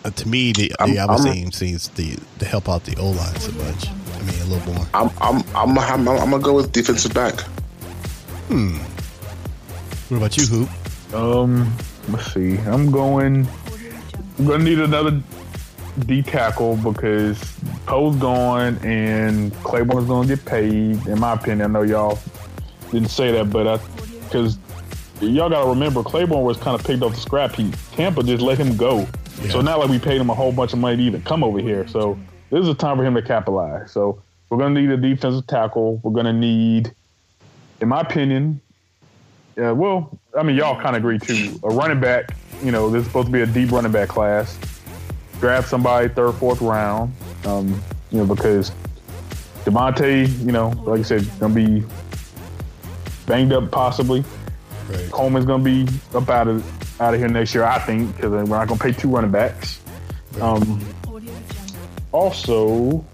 [0.04, 2.96] Uh, to me, the, I'm- the obvious I'm- aim seems the to help out the
[3.00, 3.88] O line so much.
[3.88, 4.86] I mean, a little more.
[4.94, 7.40] I'm I'm I'm I'm, I'm, gonna go with defensive back.
[8.48, 8.76] Hmm.
[10.08, 11.14] What about you, Hoop?
[11.14, 11.74] Um,
[12.08, 12.56] let's see.
[12.58, 13.48] I'm going.
[14.38, 15.22] I'm gonna need another
[16.00, 17.40] D tackle because
[17.86, 21.06] Poe's gone and Clayborn's gonna get paid.
[21.06, 22.18] In my opinion, I know y'all
[22.90, 23.78] didn't say that, but I
[24.24, 24.58] because
[25.20, 27.74] y'all gotta remember Clayborn was kind of picked off the scrap heap.
[27.92, 29.06] Tampa just let him go,
[29.50, 31.60] so not like we paid him a whole bunch of money to even come over
[31.60, 31.86] here.
[31.86, 32.18] So
[32.50, 33.92] this is a time for him to capitalize.
[33.92, 36.00] So we're gonna need a defensive tackle.
[36.02, 36.92] We're gonna need,
[37.80, 38.60] in my opinion,
[39.56, 41.58] yeah, well, I mean, y'all kind of agree too.
[41.62, 44.58] A running back, you know, this is supposed to be a deep running back class.
[45.40, 47.14] Draft somebody third, fourth round,
[47.44, 47.68] um,
[48.10, 48.72] you know, because
[49.64, 51.84] Devonta, you know, like I said, gonna be
[53.26, 54.24] banged up possibly.
[54.88, 55.10] Right.
[55.10, 58.44] Coleman's gonna be up out of out of here next year, I think, because we're
[58.44, 59.80] not gonna pay two running backs.
[60.40, 60.84] Um,
[62.12, 63.04] also,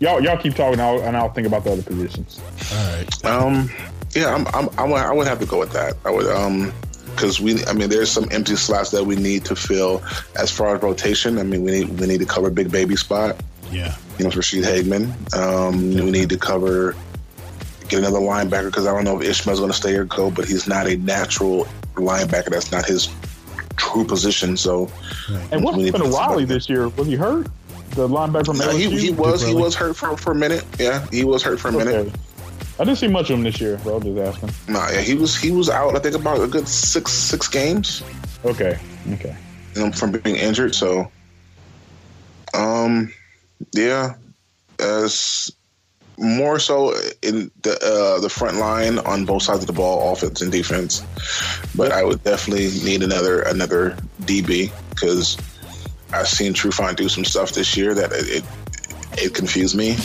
[0.00, 2.40] y'all y'all keep talking, and I'll, and I'll think about the other positions.
[2.72, 3.24] All right.
[3.24, 3.70] Um,
[4.14, 5.94] yeah, I'm, I'm, I would, I would have to go with that.
[6.04, 6.72] I would, um,
[7.16, 10.02] because we, I mean, there's some empty slots that we need to fill
[10.38, 11.38] as far as rotation.
[11.38, 13.36] I mean, we need, we need to cover big baby spot.
[13.70, 13.96] Yeah.
[14.18, 15.34] You know, for Ra'Shede Hageman.
[15.34, 16.94] Um, we need to cover
[17.88, 20.44] get another linebacker because I don't know if Ishmael's going to stay or go, but
[20.46, 22.50] he's not a natural linebacker.
[22.50, 23.08] That's not his
[23.76, 24.56] true position.
[24.56, 24.90] So,
[25.50, 26.88] And what's we need to happened to put this year?
[26.90, 27.48] Was he hurt?
[27.90, 28.90] The linebacker from No, LSU?
[28.90, 30.64] he, he was he was hurt for, for a minute.
[30.78, 32.12] Yeah, he was hurt for a minute.
[32.78, 34.74] I didn't see much of him this year, so I'll just asking.
[34.74, 35.96] No, yeah, he was he was out.
[35.96, 38.02] I think about a good six six games.
[38.44, 38.78] Okay,
[39.12, 39.36] okay.
[39.74, 40.74] Know, from being injured.
[40.74, 41.10] So,
[42.54, 43.12] um,
[43.72, 44.14] yeah,
[44.78, 45.50] as
[46.18, 50.42] more so in the uh, the front line on both sides of the ball, offense
[50.42, 51.02] and defense.
[51.74, 55.38] But I would definitely need another another DB because
[56.12, 58.44] I've seen Trufant do some stuff this year that it it,
[59.24, 59.96] it confused me.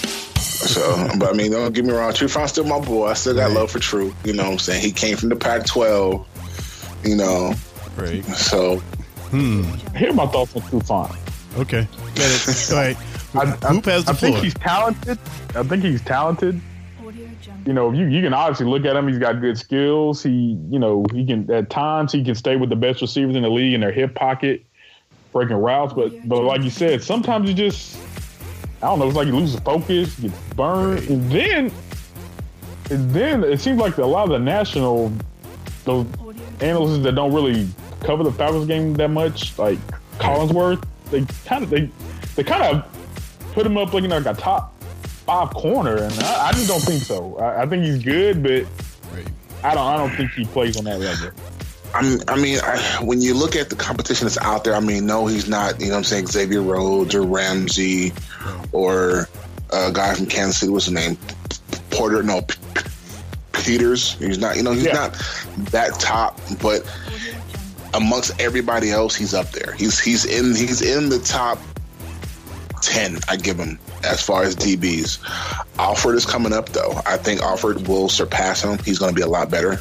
[0.61, 3.07] So, but I mean, don't get me wrong, True Trufant's still my boy.
[3.07, 4.13] I still got love for True.
[4.23, 4.81] You know what I'm saying?
[4.81, 6.25] He came from the Pac-12.
[7.03, 7.53] You know,
[7.97, 8.23] Right.
[8.25, 8.77] so
[9.31, 9.63] Hmm.
[9.95, 11.15] Hear my thoughts on True Trufant.
[11.57, 11.87] Okay.
[12.15, 12.71] Get it.
[12.71, 12.97] All right.
[13.33, 15.17] I, I, Hoop has the I think he's talented.
[15.55, 16.59] I think he's talented.
[17.65, 19.07] You know, you you can obviously look at him.
[19.07, 20.23] He's got good skills.
[20.23, 23.43] He, you know, he can at times he can stay with the best receivers in
[23.43, 24.65] the league in their hip pocket,
[25.31, 25.93] breaking routes.
[25.93, 27.97] But but like you said, sometimes you just
[28.83, 29.07] I don't know.
[29.07, 31.71] It's like he loses focus, get burned, and then
[32.89, 35.13] and then it seems like a lot of the national
[35.85, 36.05] those
[36.59, 37.67] analysts that don't really
[38.01, 39.79] cover the Falcons game that much, like
[40.17, 41.89] Collinsworth, they kind of they
[42.35, 44.81] they kind of put him up like you know, like a top
[45.25, 47.37] five corner, and I, I just don't think so.
[47.37, 48.65] I, I think he's good, but
[49.63, 51.31] I don't I don't think he plays on that level.
[51.93, 55.05] I'm, I mean, I, when you look at the competition that's out there, I mean,
[55.05, 55.79] no, he's not.
[55.79, 58.13] You know, what I'm saying Xavier Rhodes or Ramsey
[58.71, 59.27] or
[59.73, 60.71] uh, a guy from Kansas City.
[60.71, 61.17] What's his name?
[61.89, 62.23] Porter?
[62.23, 62.55] No, P-
[63.53, 64.13] Peters.
[64.13, 64.55] He's not.
[64.57, 64.93] You know, he's Yeah.
[64.93, 65.13] not
[65.71, 66.83] that top, but
[67.93, 69.73] amongst everybody else, he's up there.
[69.73, 71.59] He's he's in he's in the top
[72.81, 73.17] ten.
[73.29, 75.19] I give him as far as DBs.
[75.77, 77.01] Alford is coming up though.
[77.05, 78.79] I think Alford will surpass him.
[78.85, 79.79] He's going to be a lot better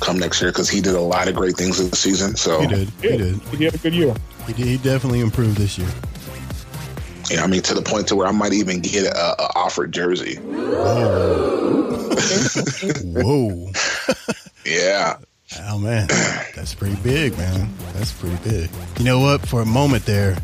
[0.00, 2.36] come next year because he did a lot of great things this season.
[2.36, 2.88] So He did.
[3.00, 3.40] He did.
[3.56, 4.14] He had a good year.
[4.46, 4.66] He, did.
[4.66, 5.88] he definitely improved this year.
[7.30, 9.92] Yeah, I mean to the point to where I might even get a, a Alford
[9.92, 10.36] jersey.
[13.04, 13.70] Whoa.
[14.64, 15.18] Yeah.
[15.60, 16.06] Oh man,
[16.54, 17.70] that's pretty big, man.
[17.94, 18.70] That's pretty big.
[18.98, 19.46] You know what?
[19.46, 20.36] For a moment there,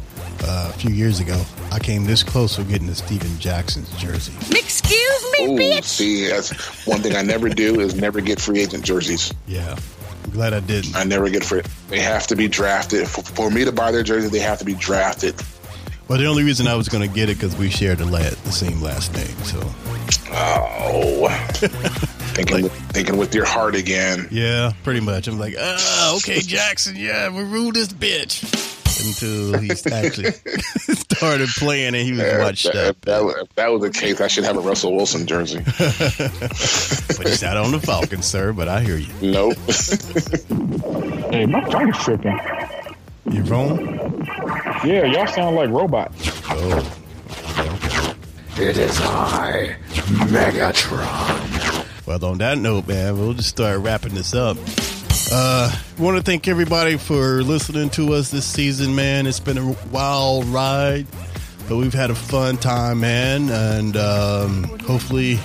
[0.43, 4.32] uh, a few years ago, I came this close to getting a Steven Jackson's jersey.
[4.57, 5.85] Excuse me, Ooh, bitch.
[5.85, 6.51] see, that's
[6.87, 9.32] one thing I never do is never get free agent jerseys.
[9.47, 9.76] Yeah,
[10.24, 10.97] I'm glad I didn't.
[10.97, 11.62] I never get free.
[11.89, 13.09] They have to be drafted.
[13.09, 15.35] For, for me to buy their jersey, they have to be drafted.
[16.09, 18.18] Well, the only reason I was going to get it because we shared the, la-
[18.18, 19.26] the same last name.
[19.45, 19.61] So
[20.30, 21.28] Oh,
[22.35, 24.28] thinking with, thinking with your heart again.
[24.30, 25.28] yeah, pretty much.
[25.28, 26.95] I'm like, ah, okay, Jackson.
[26.97, 28.43] Yeah, we rule this bitch
[29.07, 30.31] until he actually
[30.95, 33.01] started playing and he was Yeah, watched that, up.
[33.03, 35.59] that, was- that was the case, I should have a Russell Wilson jersey.
[35.65, 38.53] But he's not on the Falcons, sir.
[38.53, 39.13] But I hear you.
[39.23, 39.57] nope.
[41.31, 42.39] Hey, my phone's tripping.
[43.31, 44.25] Your phone?
[44.85, 46.15] Yeah, y'all sound like robots.
[46.49, 46.97] Oh,
[48.57, 49.77] It is I,
[50.31, 52.07] Megatron.
[52.07, 54.57] Well, on that note, man, we'll just start wrapping this up.
[55.37, 55.68] Uh,
[55.99, 59.26] want to thank everybody for listening to us this season, man.
[59.26, 61.09] It's been a wild ride,
[61.68, 63.49] but we've had a fun time, man.
[63.49, 65.41] And um, hopefully,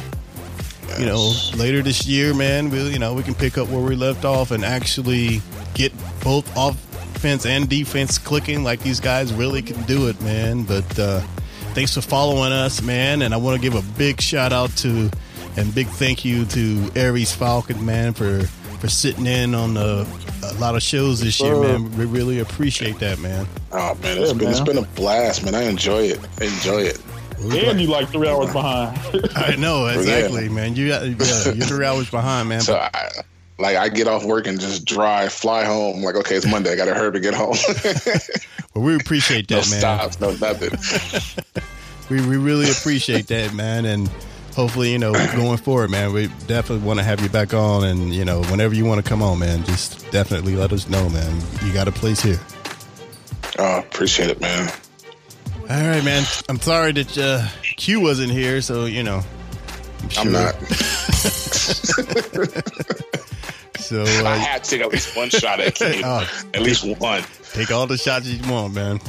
[0.99, 3.95] you know, later this year, man, we you know we can pick up where we
[3.95, 5.41] left off and actually
[5.73, 5.91] get
[6.23, 10.65] both offense and defense clicking like these guys really can do it, man.
[10.65, 11.21] But uh,
[11.73, 13.23] thanks for following us, man.
[13.23, 15.09] And I want to give a big shout out to
[15.57, 18.43] and big thank you to Aries Falcon, man, for
[18.79, 20.05] for sitting in on a,
[20.43, 21.95] a lot of shows this year, man.
[21.97, 23.47] We really appreciate that, man.
[23.71, 24.65] Oh man, it's been it's man.
[24.65, 25.55] been a blast, man.
[25.55, 26.19] I enjoy it.
[26.39, 27.01] I enjoy it.
[27.41, 28.99] And you like three hours behind.
[29.35, 30.75] I know exactly, man.
[30.75, 32.61] You got yeah, you're three hours behind, man.
[32.61, 33.09] So I,
[33.57, 36.03] like I get off work and just drive, fly home.
[36.03, 36.73] Like okay, it's Monday.
[36.73, 37.55] I got to hurry to get home.
[38.71, 39.79] But we appreciate no that, man.
[39.79, 40.69] stops, no nothing.
[42.09, 44.09] We we really appreciate that, man, and
[44.55, 48.13] hopefully, you know, going forward, man, we definitely want to have you back on, and
[48.13, 51.41] you know, whenever you want to come on, man, just definitely let us know, man.
[51.63, 52.39] You got a place here.
[53.57, 54.71] Oh, appreciate it, man.
[55.69, 56.23] All right, man.
[56.47, 59.21] I'm sorry that uh, Q wasn't here, so you know.
[60.03, 60.55] I'm sure- not.
[63.89, 66.01] So I uh, had to take at least one shot at Q.
[66.05, 66.43] Oh.
[66.53, 67.23] at least one.
[67.53, 68.99] take all the shots you want, man.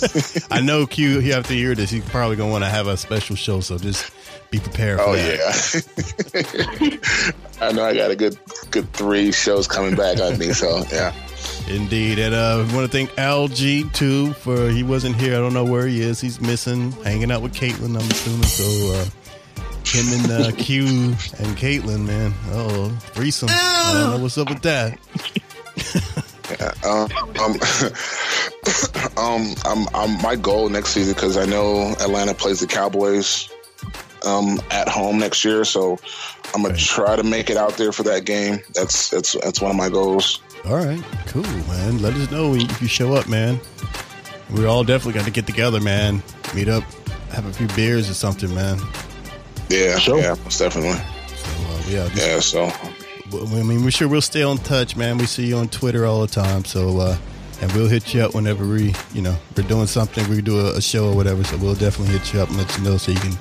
[0.50, 1.18] I know Q.
[1.18, 1.90] He have to hear this.
[1.90, 4.10] He's probably gonna want to have a special show, so just
[4.50, 4.98] be prepared.
[4.98, 7.00] For Oh that.
[7.60, 7.66] yeah.
[7.68, 8.38] I know I got a good
[8.70, 10.52] good three shows coming back on me.
[10.52, 11.12] So yeah.
[11.68, 15.34] Indeed, and uh, we want to thank LG too for he wasn't here.
[15.34, 16.20] I don't know where he is.
[16.20, 17.90] He's missing, hanging out with Caitlin.
[17.90, 18.94] I'm assuming so.
[18.94, 19.06] Uh,
[19.86, 22.32] him and uh, Q and Caitlin, man.
[22.50, 23.48] Oh, threesome.
[23.50, 24.98] I don't know what's up with that.
[26.84, 27.08] Um,
[27.40, 27.56] um,
[29.16, 33.48] um, um, um, my goal next season because I know Atlanta plays the Cowboys
[34.26, 35.98] um, at home next year, so
[36.54, 38.60] I'm gonna try to make it out there for that game.
[38.74, 40.40] That's that's that's one of my goals.
[40.66, 42.02] All right, cool, man.
[42.02, 43.60] Let us know if you show up, man.
[44.50, 46.22] We're all definitely got to get together, man.
[46.54, 46.82] Meet up,
[47.30, 48.78] have a few beers or something, man.
[49.68, 50.18] Yeah, Sure.
[50.18, 50.98] yeah, most definitely.
[51.36, 52.72] So uh, yeah, just, Yeah, so
[53.32, 55.18] I mean, we're sure we'll stay on touch, man.
[55.18, 57.16] We see you on Twitter all the time, so uh,
[57.62, 60.28] and we'll hit you up whenever we, you know, we're doing something.
[60.28, 62.76] We do a, a show or whatever, so we'll definitely hit you up and let
[62.76, 63.32] you know so you can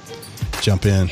[0.62, 1.10] jump in.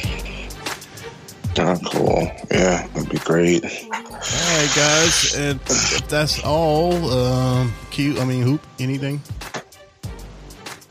[1.58, 2.32] uh, cool.
[2.52, 3.64] Yeah, that'd be great.
[3.64, 7.12] All right, guys, and if that's all.
[7.12, 8.20] Um, cute.
[8.20, 8.66] I mean, hoop.
[8.80, 9.22] Anything?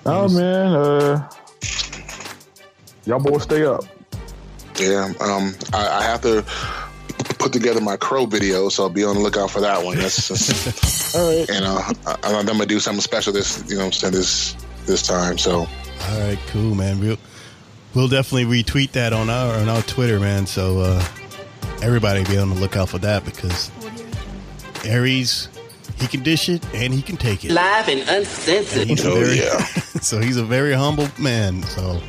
[0.06, 1.28] oh man, uh,
[3.04, 3.84] y'all boys stay up.
[4.78, 6.44] Yeah, um, I, I have to
[7.38, 9.96] put together my crow video, so I'll be on the lookout for that one.
[9.96, 11.48] That's just, All right.
[11.48, 14.52] And know, I, I'm gonna do something special this, you know, what I'm saying this
[14.86, 15.38] this time.
[15.38, 17.00] So All right, cool, man.
[17.00, 17.18] We'll
[17.96, 20.46] we'll definitely retweet that on our on our Twitter, man.
[20.46, 21.04] So uh,
[21.82, 23.72] everybody be on the lookout for that because
[24.84, 25.48] Aries,
[25.98, 27.50] he can dish it and he can take it.
[27.50, 28.86] Live and And uncensored.
[28.86, 29.58] he's Oh, very, yeah.
[30.00, 31.62] so he's a very humble man.
[31.64, 32.00] So,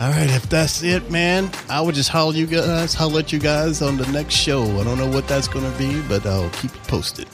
[0.00, 3.38] all right, if that's it, man, I would just holler you guys, holler at you
[3.38, 4.62] guys on the next show.
[4.80, 7.28] I don't know what that's gonna be, but I'll keep you posted.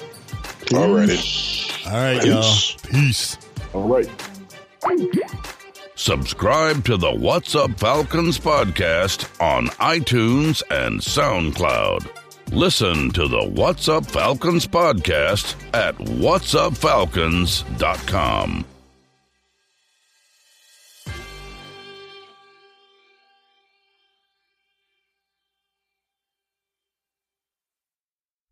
[0.72, 1.18] already.
[1.86, 2.55] All right, y'all.
[2.91, 3.38] Peace.
[3.72, 4.09] All right.
[6.01, 12.09] Subscribe to the What's Up Falcons podcast on iTunes and SoundCloud.
[12.53, 18.65] Listen to the What's Up Falcons podcast at whatsupfalcons.com.